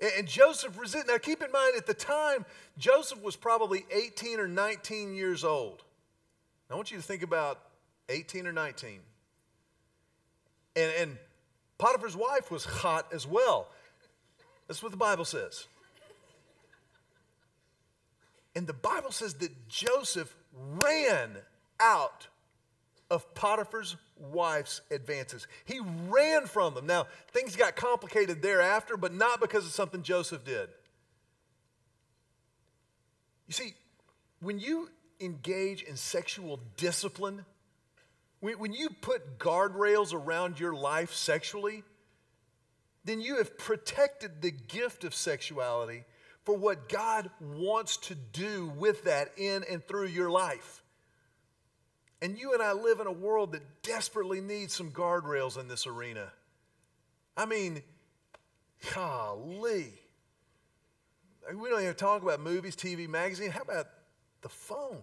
And 0.01 0.27
Joseph 0.27 0.79
resisted. 0.79 1.11
Now, 1.11 1.19
keep 1.19 1.43
in 1.43 1.51
mind, 1.51 1.75
at 1.77 1.87
the 1.87 1.95
time, 1.95 2.45
Joseph 2.77 3.23
was 3.23 3.37
probably 3.37 3.87
18 3.91 4.41
or 4.41 4.49
19 4.49 5.15
years 5.15 5.45
old. 5.45 5.83
I 6.71 6.75
want 6.75 6.91
you 6.91 6.97
to 6.97 7.03
think 7.03 7.23
about 7.23 7.61
18 8.09 8.47
or 8.47 8.53
19. 8.53 9.01
And, 10.77 10.93
and 10.99 11.19
Potiphar's 11.79 12.17
wife 12.17 12.51
was 12.51 12.65
hot 12.65 13.07
as 13.13 13.27
well. 13.27 13.69
That's 14.69 14.83
what 14.83 14.91
the 14.91 14.99
Bible 14.99 15.25
says. 15.25 15.67
And 18.55 18.67
the 18.67 18.73
Bible 18.73 19.13
says 19.13 19.35
that 19.35 19.69
Joseph 19.69 20.35
ran 20.53 21.37
out 21.79 22.27
of 23.11 23.35
Potiphar's 23.35 23.97
wife's 24.19 24.81
advances. 24.91 25.47
He 25.65 25.81
ran 26.09 26.47
from 26.47 26.75
them. 26.75 26.87
Now, 26.87 27.07
things 27.33 27.57
got 27.57 27.77
complicated 27.77 28.43
thereafter, 28.43 28.97
but 28.97 29.13
not 29.13 29.41
because 29.41 29.67
of 29.67 29.73
something 29.73 30.03
Joseph 30.03 30.45
did. 30.45 30.69
You 33.47 33.53
see, 33.53 33.75
when 34.41 34.59
you 34.59 34.91
engage 35.21 35.83
in 35.83 35.97
sexual 35.97 36.61
discipline, 36.77 37.45
when, 38.41 38.73
you 38.73 38.91
put 38.91 39.39
guardrails 39.39 40.13
around 40.13 40.61
your 40.61 40.75
life 40.75 41.13
sexually, 41.13 41.83
then 43.05 43.21
you 43.21 43.39
have 43.39 43.57
protected 43.57 44.43
the 44.43 44.51
gift 44.51 45.05
of 45.05 45.15
sexuality 45.15 46.05
for 46.45 46.57
what 46.57 46.89
God 46.89 47.31
wants 47.41 47.97
to 47.99 48.15
do 48.15 48.73
with 48.77 49.05
that 49.05 49.31
in 49.37 49.65
and 49.71 49.85
through 49.87 50.07
your 50.07 50.31
life. 50.31 50.83
And 52.23 52.39
you 52.39 52.55
and 52.55 52.63
I 52.63 52.73
live 52.73 53.01
in 53.01 53.07
a 53.07 53.13
world 53.13 53.53
that 53.53 53.83
desperately 53.83 54.41
needs 54.41 54.75
some 54.75 54.91
guardrails 54.91 55.59
in 55.59 55.69
this 55.69 55.87
arena. 55.87 56.33
I 57.37 57.45
mean, 57.45 57.83
golly. 58.95 59.93
We 61.55 61.69
don't 61.69 61.83
even 61.83 61.95
talk 61.95 62.23
about 62.23 62.41
movies, 62.41 62.75
TV, 62.75 63.09
magazine. 63.09 63.51
How 63.51 63.61
about 63.61 63.87
the 64.41 64.49
phone? 64.49 65.03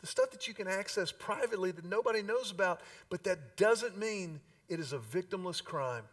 The 0.00 0.06
stuff 0.06 0.30
that 0.30 0.48
you 0.48 0.54
can 0.54 0.68
access 0.68 1.12
privately 1.12 1.70
that 1.72 1.84
nobody 1.84 2.22
knows 2.22 2.50
about, 2.50 2.80
but 3.10 3.24
that 3.24 3.56
doesn't 3.56 3.98
mean 3.98 4.40
it 4.68 4.80
is 4.80 4.92
a 4.92 4.98
victimless 4.98 5.62
crime. 5.62 6.04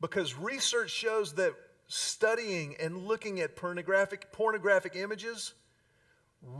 Because 0.00 0.36
research 0.36 0.90
shows 0.90 1.34
that 1.34 1.54
studying 1.88 2.76
and 2.80 3.06
looking 3.06 3.40
at 3.40 3.56
pornographic, 3.56 4.32
pornographic 4.32 4.94
images 4.96 5.54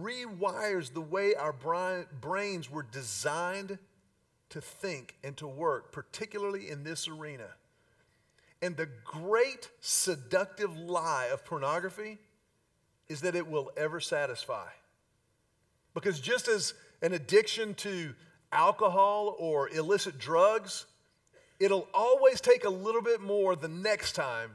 rewires 0.00 0.92
the 0.92 1.00
way 1.00 1.34
our 1.34 1.54
brains 2.20 2.70
were 2.70 2.82
designed 2.82 3.78
to 4.50 4.60
think 4.60 5.14
and 5.22 5.36
to 5.36 5.46
work, 5.46 5.92
particularly 5.92 6.70
in 6.70 6.84
this 6.84 7.08
arena. 7.08 7.48
And 8.62 8.76
the 8.76 8.88
great 9.04 9.70
seductive 9.80 10.76
lie 10.76 11.28
of 11.32 11.44
pornography 11.44 12.18
is 13.08 13.20
that 13.20 13.34
it 13.34 13.46
will 13.46 13.70
ever 13.76 14.00
satisfy. 14.00 14.68
Because 15.94 16.20
just 16.20 16.48
as 16.48 16.74
an 17.02 17.12
addiction 17.12 17.74
to 17.74 18.14
alcohol 18.52 19.36
or 19.38 19.68
illicit 19.70 20.18
drugs, 20.18 20.86
it'll 21.60 21.88
always 21.94 22.40
take 22.40 22.64
a 22.64 22.70
little 22.70 23.02
bit 23.02 23.20
more 23.20 23.56
the 23.56 23.68
next 23.68 24.12
time 24.12 24.52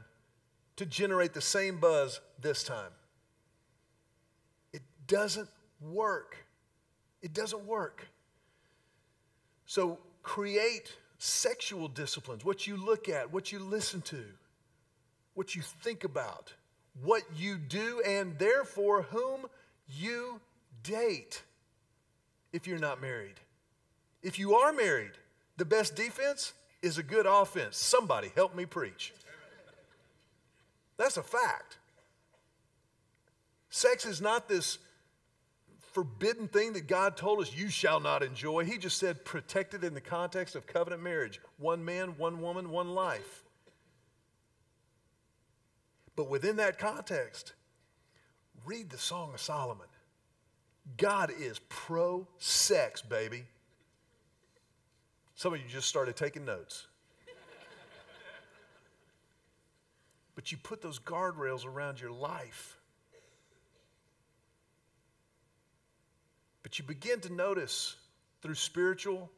to 0.76 0.86
generate 0.86 1.34
the 1.34 1.40
same 1.40 1.78
buzz 1.78 2.20
this 2.40 2.62
time. 2.62 2.90
Doesn't 5.06 5.48
work. 5.80 6.36
It 7.22 7.32
doesn't 7.32 7.66
work. 7.66 8.06
So 9.66 9.98
create 10.22 10.92
sexual 11.18 11.88
disciplines 11.88 12.44
what 12.44 12.66
you 12.66 12.76
look 12.76 13.08
at, 13.08 13.32
what 13.32 13.52
you 13.52 13.60
listen 13.60 14.00
to, 14.02 14.24
what 15.34 15.54
you 15.54 15.62
think 15.62 16.04
about, 16.04 16.52
what 17.02 17.22
you 17.36 17.56
do, 17.56 18.02
and 18.06 18.38
therefore 18.38 19.02
whom 19.02 19.46
you 19.88 20.40
date 20.82 21.42
if 22.52 22.66
you're 22.66 22.78
not 22.78 23.00
married. 23.00 23.40
If 24.22 24.38
you 24.38 24.54
are 24.54 24.72
married, 24.72 25.12
the 25.56 25.64
best 25.64 25.94
defense 25.96 26.52
is 26.82 26.98
a 26.98 27.02
good 27.02 27.26
offense. 27.26 27.76
Somebody 27.76 28.30
help 28.34 28.54
me 28.54 28.66
preach. 28.66 29.12
That's 30.96 31.16
a 31.16 31.22
fact. 31.22 31.78
Sex 33.70 34.04
is 34.04 34.20
not 34.20 34.48
this 34.48 34.78
forbidden 35.92 36.48
thing 36.48 36.72
that 36.72 36.86
God 36.86 37.16
told 37.16 37.40
us 37.40 37.54
you 37.54 37.68
shall 37.68 38.00
not 38.00 38.22
enjoy. 38.22 38.64
He 38.64 38.78
just 38.78 38.98
said 38.98 39.24
protected 39.24 39.84
in 39.84 39.94
the 39.94 40.00
context 40.00 40.54
of 40.54 40.66
covenant 40.66 41.02
marriage 41.02 41.40
one 41.58 41.84
man, 41.84 42.14
one 42.18 42.40
woman, 42.40 42.70
one 42.70 42.94
life. 42.94 43.44
But 46.16 46.28
within 46.28 46.56
that 46.56 46.78
context, 46.78 47.54
read 48.66 48.90
the 48.90 48.98
Song 48.98 49.32
of 49.34 49.40
Solomon. 49.40 49.86
God 50.96 51.30
is 51.38 51.60
pro 51.68 52.26
sex, 52.38 53.02
baby. 53.02 53.44
Some 55.34 55.54
of 55.54 55.60
you 55.60 55.66
just 55.68 55.88
started 55.88 56.16
taking 56.16 56.44
notes. 56.44 56.86
but 60.34 60.52
you 60.52 60.58
put 60.58 60.82
those 60.82 60.98
guardrails 60.98 61.64
around 61.64 62.00
your 62.00 62.10
life. 62.10 62.78
But 66.62 66.78
you 66.78 66.84
begin 66.84 67.20
to 67.20 67.32
notice 67.32 67.96
through 68.40 68.54
spiritual, 68.54 69.30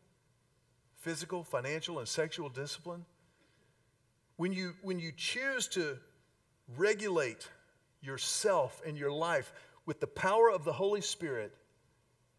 physical, 0.99 1.45
financial, 1.45 1.99
and 1.99 2.09
sexual 2.09 2.49
discipline, 2.49 3.05
when 4.37 4.53
you, 4.53 4.75
when 4.83 4.99
you 4.99 5.13
choose 5.17 5.69
to 5.69 5.99
regulate 6.77 7.49
yourself 8.03 8.81
and 8.87 8.97
your 8.97 9.13
life 9.13 9.53
with 9.87 10.01
the 10.01 10.07
power 10.07 10.51
of 10.51 10.65
the 10.65 10.73
Holy 10.73 11.01
Spirit, 11.01 11.53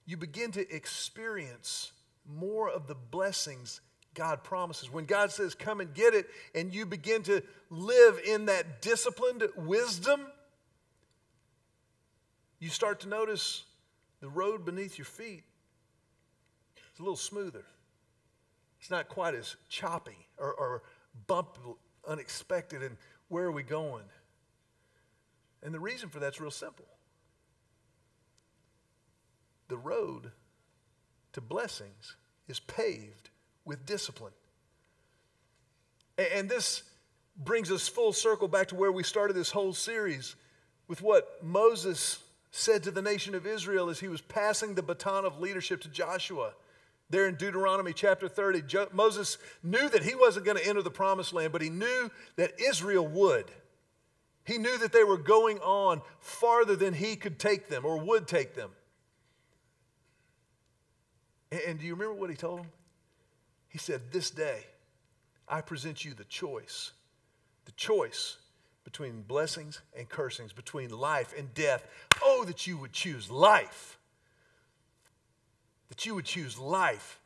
you 0.05 0.17
begin 0.17 0.51
to 0.51 0.75
experience 0.75 1.91
more 2.27 2.69
of 2.69 2.87
the 2.87 2.95
blessings 2.95 3.81
God 4.13 4.43
promises. 4.43 4.91
When 4.91 5.05
God 5.05 5.31
says, 5.31 5.55
come 5.55 5.81
and 5.81 5.93
get 5.93 6.13
it, 6.13 6.27
and 6.53 6.73
you 6.73 6.85
begin 6.85 7.23
to 7.23 7.43
live 7.69 8.19
in 8.25 8.45
that 8.45 8.81
disciplined 8.81 9.43
wisdom, 9.55 10.21
you 12.59 12.69
start 12.69 13.01
to 13.01 13.07
notice 13.07 13.63
the 14.25 14.31
road 14.31 14.65
beneath 14.65 14.97
your 14.97 15.05
feet 15.05 15.43
is 16.75 16.99
a 16.99 17.03
little 17.03 17.15
smoother. 17.15 17.63
It's 18.79 18.89
not 18.89 19.07
quite 19.07 19.35
as 19.35 19.55
choppy 19.69 20.17
or, 20.39 20.51
or 20.51 20.81
bumpy, 21.27 21.59
unexpected, 22.07 22.81
and 22.81 22.97
where 23.27 23.45
are 23.45 23.51
we 23.51 23.61
going? 23.61 24.05
And 25.61 25.71
the 25.71 25.79
reason 25.79 26.09
for 26.09 26.19
that's 26.19 26.41
real 26.41 26.49
simple. 26.49 26.87
The 29.67 29.77
road 29.77 30.31
to 31.33 31.41
blessings 31.41 32.15
is 32.47 32.59
paved 32.59 33.29
with 33.63 33.85
discipline. 33.85 34.33
And 36.17 36.49
this 36.49 36.81
brings 37.37 37.71
us 37.71 37.87
full 37.87 38.11
circle 38.11 38.47
back 38.47 38.69
to 38.69 38.75
where 38.75 38.91
we 38.91 39.03
started 39.03 39.35
this 39.35 39.51
whole 39.51 39.73
series 39.73 40.35
with 40.87 41.03
what 41.03 41.43
Moses 41.43 42.17
said 42.55 42.83
to 42.83 42.91
the 42.91 43.01
nation 43.01 43.35
of 43.35 43.45
Israel 43.45 43.89
as 43.89 43.99
he 43.99 44.07
was 44.07 44.21
passing 44.21 44.75
the 44.75 44.81
baton 44.81 45.25
of 45.25 45.41
leadership 45.41 45.81
to 45.81 45.89
Joshua. 45.89 46.53
There 47.09 47.27
in 47.27 47.35
Deuteronomy 47.35 47.91
chapter 47.91 48.29
30, 48.29 48.61
jo- 48.61 48.87
Moses 48.93 49.37
knew 49.61 49.89
that 49.89 50.03
he 50.03 50.15
wasn't 50.15 50.45
going 50.45 50.57
to 50.57 50.65
enter 50.65 50.81
the 50.81 50.89
promised 50.89 51.33
land, 51.33 51.51
but 51.51 51.61
he 51.61 51.69
knew 51.69 52.09
that 52.37 52.53
Israel 52.59 53.05
would. 53.05 53.51
He 54.45 54.57
knew 54.57 54.77
that 54.77 54.93
they 54.93 55.03
were 55.03 55.17
going 55.17 55.59
on 55.59 56.01
farther 56.19 56.77
than 56.77 56.93
he 56.93 57.17
could 57.17 57.39
take 57.39 57.67
them 57.67 57.85
or 57.85 57.97
would 57.97 58.25
take 58.25 58.55
them. 58.55 58.71
And, 61.51 61.61
and 61.67 61.79
do 61.79 61.85
you 61.85 61.93
remember 61.93 62.15
what 62.15 62.29
he 62.29 62.37
told 62.37 62.59
them? 62.59 62.71
He 63.67 63.79
said, 63.79 64.13
This 64.13 64.31
day 64.31 64.65
I 65.45 65.59
present 65.59 66.05
you 66.05 66.13
the 66.13 66.23
choice. 66.23 66.93
The 67.65 67.73
choice 67.73 68.37
between 68.85 69.23
blessings 69.23 69.81
and 69.97 70.07
cursings, 70.07 70.53
between 70.53 70.89
life 70.89 71.33
and 71.37 71.53
death. 71.53 71.85
Oh, 72.23 72.45
that 72.45 72.65
you 72.65 72.77
would 72.77 72.93
choose 72.93 73.29
life. 73.29 73.97
That 75.89 76.05
you 76.05 76.15
would 76.15 76.25
choose 76.25 76.57
life. 76.57 77.19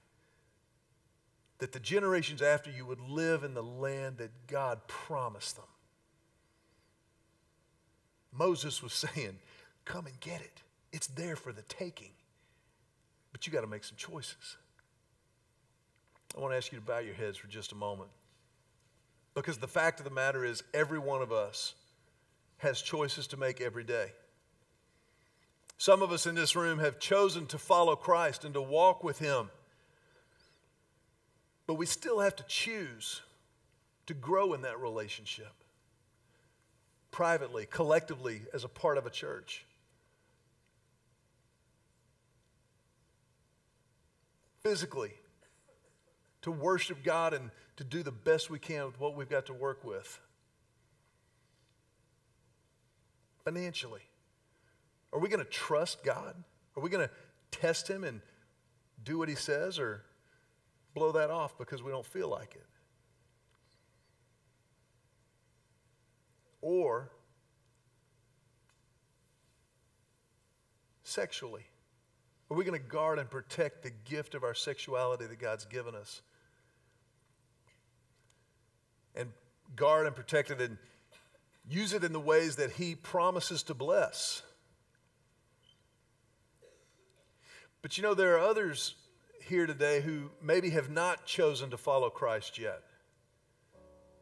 That 1.60 1.74
the 1.74 1.80
generations 1.80 2.42
after 2.42 2.72
you 2.72 2.86
would 2.86 3.02
live 3.02 3.44
in 3.44 3.54
the 3.54 3.62
land 3.62 4.18
that 4.18 4.32
God 4.48 4.88
promised 4.88 5.58
them. 5.58 5.66
Moses 8.34 8.82
was 8.82 8.94
saying, 9.14 9.38
Come 9.86 10.06
and 10.06 10.20
get 10.20 10.42
it. 10.42 10.62
It's 10.92 11.08
there 11.08 11.36
for 11.36 11.52
the 11.52 11.64
taking. 11.64 12.12
But 13.32 13.46
you 13.46 13.54
got 13.54 13.62
to 13.62 13.68
make 13.68 13.84
some 13.84 13.98
choices. 13.98 14.58
I 16.38 16.40
want 16.40 16.54
to 16.54 16.58
ask 16.58 16.72
you 16.72 16.80
to 16.80 16.86
bow 16.86 17.00
your 17.00 17.16
heads 17.16 17.38
for 17.38 17.48
just 17.48 17.72
a 17.72 17.76
moment. 17.76 18.10
Because 19.40 19.58
the 19.58 19.70
fact 19.70 20.02
of 20.02 20.04
the 20.04 20.12
matter 20.12 20.44
is, 20.44 20.64
every 20.74 21.00
one 21.00 21.22
of 21.22 21.32
us 21.32 21.74
has 22.58 22.82
choices 22.82 23.26
to 23.28 23.38
make 23.38 23.62
every 23.62 23.86
day. 23.86 24.12
Some 25.78 26.02
of 26.02 26.12
us 26.12 26.26
in 26.26 26.36
this 26.36 26.58
room 26.58 26.80
have 26.80 27.00
chosen 27.00 27.46
to 27.46 27.58
follow 27.58 27.96
Christ 27.96 28.44
and 28.44 28.54
to 28.54 28.62
walk 28.62 29.02
with 29.02 29.20
Him. 29.20 29.50
But 31.68 31.76
we 31.76 31.86
still 31.86 32.20
have 32.20 32.36
to 32.36 32.44
choose 32.50 33.22
to 34.08 34.14
grow 34.14 34.52
in 34.52 34.64
that 34.64 34.78
relationship 34.82 35.54
privately, 37.10 37.66
collectively, 37.66 38.42
as 38.54 38.66
a 38.66 38.68
part 38.68 38.98
of 38.98 39.06
a 39.06 39.10
church. 39.10 39.66
Physically, 44.64 45.14
to 46.42 46.52
worship 46.52 47.04
God 47.04 47.34
and 47.34 47.52
to 47.78 47.84
do 47.84 48.04
the 48.04 48.12
best 48.12 48.50
we 48.50 48.60
can 48.60 48.86
with 48.86 49.00
what 49.00 49.16
we've 49.16 49.30
got 49.30 49.46
to 49.48 49.54
work 49.54 49.84
with. 49.84 50.20
Financially, 53.44 54.02
are 55.12 55.20
we 55.20 55.30
going 55.30 55.44
to 55.44 55.50
trust 55.50 56.04
God? 56.04 56.36
Are 56.76 56.84
we 56.84 56.90
going 56.90 57.08
to 57.08 57.14
test 57.52 57.88
Him 57.88 58.04
and 58.04 58.22
do 59.04 59.18
what 59.18 59.30
He 59.30 59.36
says 59.36 59.80
or 59.80 60.04
blow 60.94 61.12
that 61.14 61.30
off 61.30 61.58
because 61.58 61.82
we 61.82 61.92
don't 61.92 62.06
feel 62.06 62.30
like 62.30 62.56
it? 62.56 62.66
Or 66.62 67.10
sexually, 71.04 71.66
are 72.52 72.58
we 72.58 72.66
going 72.66 72.80
to 72.80 72.88
guard 72.88 73.20
and 73.20 73.30
protect 73.30 73.84
the 73.84 73.92
gift 74.06 74.36
of 74.36 74.44
our 74.44 74.54
sexuality 74.54 75.26
that 75.26 75.40
God's 75.40 75.66
given 75.66 75.96
us? 75.96 76.22
And 79.16 79.30
guard 79.76 80.08
and 80.08 80.16
protect 80.16 80.52
it 80.52 80.62
and 80.62 80.78
use 81.70 81.94
it 81.94 82.04
in 82.04 82.14
the 82.14 82.20
ways 82.20 82.56
that 82.58 82.72
He 82.72 82.96
promises 82.96 83.64
to 83.64 83.74
bless. 83.74 84.42
But 87.82 87.98
you 87.98 88.04
know, 88.04 88.14
there 88.14 88.36
are 88.36 88.40
others 88.40 88.96
here 89.42 89.66
today 89.66 90.02
who 90.02 90.30
maybe 90.42 90.70
have 90.72 90.90
not 90.90 91.26
chosen 91.26 91.70
to 91.72 91.78
follow 91.78 92.10
Christ 92.10 92.58
yet. 92.58 92.82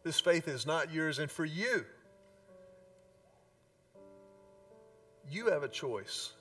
This 0.03 0.19
faith 0.19 0.47
is 0.47 0.65
not 0.65 0.93
yours, 0.93 1.19
and 1.19 1.29
for 1.29 1.43
you, 1.43 1.85
you 5.29 5.47
have 5.47 5.63
a 5.63 5.67
choice. 5.67 6.31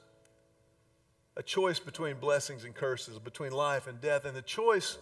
A 1.37 1.43
choice 1.43 1.79
between 1.79 2.17
blessings 2.17 2.65
and 2.65 2.75
curses, 2.75 3.19
between 3.19 3.53
life 3.53 3.87
and 3.89 4.01
death, 4.01 4.25
and 4.25 4.37
the 4.37 4.43
choice 4.43 4.99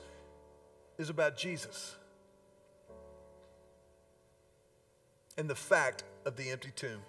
is 0.99 1.11
about 1.11 1.37
Jesus. 1.37 1.97
And 5.37 5.49
the 5.49 5.55
fact 5.55 6.05
of 6.25 6.37
the 6.37 6.51
empty 6.51 6.71
tomb. 6.75 7.01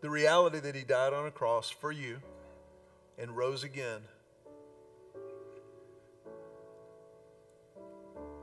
The 0.00 0.10
reality 0.10 0.60
that 0.60 0.74
he 0.74 0.82
died 0.82 1.12
on 1.12 1.26
a 1.26 1.30
cross 1.30 1.70
for 1.70 1.90
you 1.90 2.18
and 3.18 3.36
rose 3.36 3.64
again. 3.64 4.00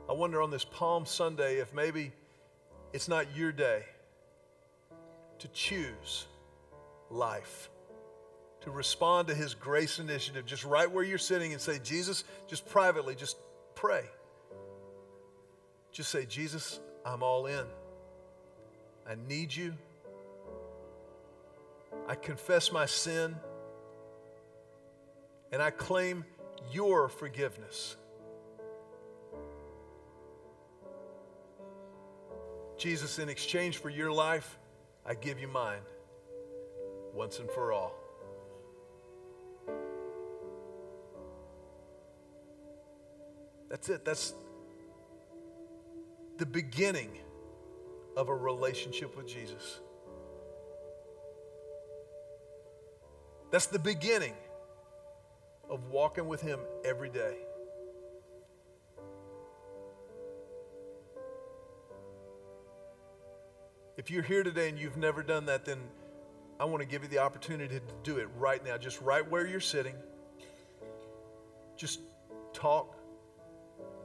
I 0.08 0.12
wonder 0.12 0.42
on 0.42 0.50
this 0.50 0.64
Palm 0.64 1.06
Sunday 1.06 1.56
if 1.56 1.72
maybe 1.72 2.12
it's 2.92 3.08
not 3.08 3.34
your 3.34 3.52
day 3.52 3.84
to 5.38 5.48
choose 5.48 6.26
life, 7.10 7.70
to 8.60 8.70
respond 8.70 9.28
to 9.28 9.34
his 9.34 9.54
grace 9.54 9.98
initiative, 9.98 10.46
just 10.46 10.64
right 10.64 10.90
where 10.90 11.04
you're 11.04 11.18
sitting 11.18 11.52
and 11.52 11.60
say, 11.60 11.78
Jesus, 11.82 12.24
just 12.46 12.66
privately, 12.68 13.14
just 13.14 13.36
pray. 13.74 14.04
Just 15.92 16.10
say, 16.10 16.26
Jesus, 16.26 16.80
I'm 17.04 17.22
all 17.22 17.46
in. 17.46 17.66
I 19.06 19.14
need 19.28 19.54
you. 19.54 19.74
I 22.08 22.14
confess 22.14 22.72
my 22.72 22.86
sin. 22.86 23.36
And 25.52 25.62
I 25.62 25.70
claim 25.70 26.24
your 26.72 27.08
forgiveness. 27.08 27.96
Jesus, 32.76 33.18
in 33.18 33.28
exchange 33.28 33.78
for 33.78 33.88
your 33.88 34.10
life, 34.10 34.58
I 35.06 35.14
give 35.14 35.38
you 35.38 35.48
mine 35.48 35.80
once 37.14 37.38
and 37.38 37.48
for 37.50 37.72
all. 37.72 37.94
That's 43.68 43.88
it. 43.88 44.04
That's 44.04 44.34
the 46.38 46.46
beginning 46.46 47.18
of 48.16 48.28
a 48.28 48.34
relationship 48.34 49.16
with 49.16 49.26
Jesus. 49.26 49.80
That's 53.50 53.66
the 53.66 53.78
beginning 53.78 54.34
of 55.70 55.84
walking 55.90 56.26
with 56.26 56.40
Him 56.40 56.60
every 56.84 57.08
day. 57.08 57.36
If 63.96 64.10
you're 64.10 64.24
here 64.24 64.42
today 64.42 64.68
and 64.68 64.78
you've 64.78 64.96
never 64.96 65.22
done 65.22 65.46
that, 65.46 65.64
then 65.64 65.78
I 66.58 66.64
want 66.64 66.82
to 66.82 66.88
give 66.88 67.02
you 67.02 67.08
the 67.08 67.18
opportunity 67.18 67.76
to 67.78 67.94
do 68.02 68.18
it 68.18 68.28
right 68.36 68.64
now, 68.64 68.76
just 68.76 69.00
right 69.00 69.28
where 69.30 69.46
you're 69.46 69.60
sitting. 69.60 69.94
Just 71.76 72.00
talk 72.52 72.96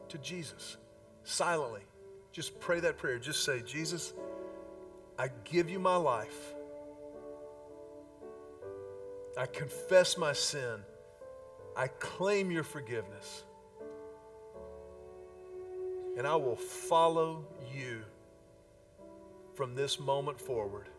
to 0.10 0.18
Jesus 0.20 0.78
silently. 1.24 1.88
Just 2.32 2.60
pray 2.60 2.80
that 2.80 2.98
prayer. 2.98 3.18
Just 3.18 3.44
say, 3.44 3.62
Jesus, 3.62 4.13
I 5.18 5.30
give 5.44 5.70
you 5.70 5.80
my 5.80 5.96
life. 5.96 6.54
I 9.38 9.46
confess 9.46 10.18
my 10.18 10.34
sin. 10.34 10.84
I 11.76 11.88
claim 11.88 12.52
your 12.52 12.63
forgiveness. 12.63 13.44
And 16.18 16.28
I 16.28 16.36
will 16.36 16.56
follow 16.56 17.46
you 17.74 18.02
from 19.56 19.76
this 19.76 20.00
moment 20.00 20.39
forward. 20.39 20.89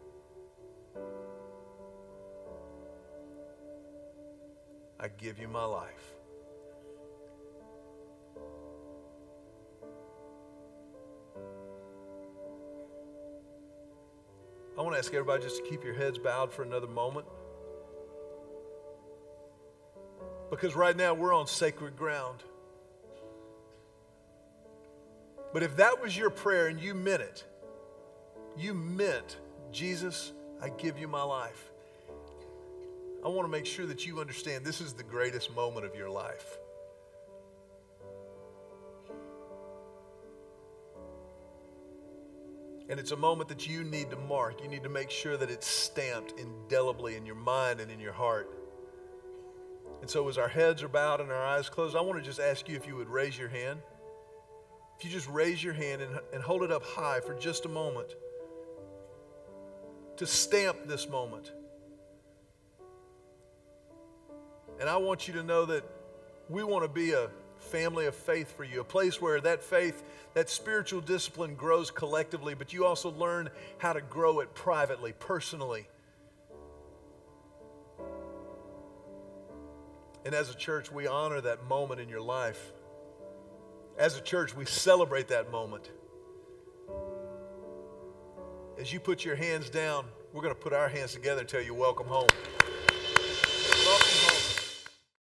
I 4.98 5.08
give 5.08 5.38
you 5.38 5.48
my 5.48 5.64
life. 5.64 6.19
Want 14.90 15.00
to 15.00 15.06
ask 15.06 15.14
everybody 15.14 15.40
just 15.40 15.62
to 15.62 15.70
keep 15.70 15.84
your 15.84 15.94
heads 15.94 16.18
bowed 16.18 16.52
for 16.52 16.64
another 16.64 16.88
moment. 16.88 17.24
Because 20.50 20.74
right 20.74 20.96
now 20.96 21.14
we're 21.14 21.32
on 21.32 21.46
sacred 21.46 21.96
ground. 21.96 22.42
But 25.52 25.62
if 25.62 25.76
that 25.76 26.02
was 26.02 26.18
your 26.18 26.28
prayer 26.28 26.66
and 26.66 26.80
you 26.80 26.92
meant 26.92 27.22
it, 27.22 27.44
you 28.58 28.74
meant, 28.74 29.36
Jesus, 29.70 30.32
I 30.60 30.70
give 30.70 30.98
you 30.98 31.06
my 31.06 31.22
life. 31.22 31.70
I 33.24 33.28
want 33.28 33.46
to 33.46 33.52
make 33.52 33.66
sure 33.66 33.86
that 33.86 34.04
you 34.04 34.18
understand 34.18 34.64
this 34.64 34.80
is 34.80 34.92
the 34.92 35.04
greatest 35.04 35.54
moment 35.54 35.86
of 35.86 35.94
your 35.94 36.10
life. 36.10 36.58
And 42.90 42.98
it's 42.98 43.12
a 43.12 43.16
moment 43.16 43.48
that 43.50 43.68
you 43.68 43.84
need 43.84 44.10
to 44.10 44.16
mark. 44.16 44.60
You 44.60 44.68
need 44.68 44.82
to 44.82 44.88
make 44.88 45.10
sure 45.10 45.36
that 45.36 45.48
it's 45.48 45.66
stamped 45.66 46.34
indelibly 46.40 47.14
in 47.14 47.24
your 47.24 47.36
mind 47.36 47.78
and 47.78 47.88
in 47.88 48.00
your 48.00 48.12
heart. 48.12 48.50
And 50.00 50.10
so, 50.10 50.28
as 50.28 50.36
our 50.38 50.48
heads 50.48 50.82
are 50.82 50.88
bowed 50.88 51.20
and 51.20 51.30
our 51.30 51.44
eyes 51.46 51.68
closed, 51.68 51.94
I 51.94 52.00
want 52.00 52.18
to 52.18 52.24
just 52.24 52.40
ask 52.40 52.68
you 52.68 52.74
if 52.74 52.88
you 52.88 52.96
would 52.96 53.08
raise 53.08 53.38
your 53.38 53.48
hand. 53.48 53.78
If 54.98 55.04
you 55.04 55.10
just 55.10 55.28
raise 55.28 55.62
your 55.62 55.72
hand 55.72 56.02
and, 56.02 56.18
and 56.34 56.42
hold 56.42 56.64
it 56.64 56.72
up 56.72 56.82
high 56.84 57.20
for 57.20 57.32
just 57.34 57.64
a 57.64 57.68
moment 57.68 58.16
to 60.16 60.26
stamp 60.26 60.76
this 60.86 61.08
moment. 61.08 61.52
And 64.80 64.88
I 64.88 64.96
want 64.96 65.28
you 65.28 65.34
to 65.34 65.44
know 65.44 65.64
that 65.66 65.84
we 66.48 66.64
want 66.64 66.82
to 66.84 66.88
be 66.88 67.12
a 67.12 67.30
family 67.60 68.06
of 68.06 68.14
faith 68.14 68.56
for 68.56 68.64
you, 68.64 68.80
a 68.80 68.84
place 68.84 69.20
where 69.20 69.40
that 69.40 69.62
faith, 69.62 70.02
that 70.34 70.50
spiritual 70.50 71.00
discipline 71.00 71.54
grows 71.54 71.90
collectively, 71.90 72.54
but 72.54 72.72
you 72.72 72.84
also 72.84 73.10
learn 73.12 73.48
how 73.78 73.92
to 73.92 74.00
grow 74.00 74.40
it 74.40 74.54
privately, 74.54 75.12
personally. 75.18 75.86
And 80.24 80.34
as 80.34 80.50
a 80.50 80.54
church, 80.54 80.92
we 80.92 81.06
honor 81.06 81.40
that 81.40 81.64
moment 81.66 82.00
in 82.00 82.08
your 82.08 82.20
life. 82.20 82.72
As 83.98 84.16
a 84.16 84.20
church, 84.20 84.54
we 84.54 84.64
celebrate 84.64 85.28
that 85.28 85.50
moment. 85.50 85.90
As 88.78 88.92
you 88.92 89.00
put 89.00 89.24
your 89.24 89.36
hands 89.36 89.68
down, 89.70 90.06
we're 90.32 90.42
going 90.42 90.54
to 90.54 90.60
put 90.60 90.72
our 90.72 90.88
hands 90.88 91.12
together 91.12 91.40
and 91.40 91.48
tell 91.48 91.62
you, 91.62 91.74
welcome 91.74 92.06
home. 92.06 92.28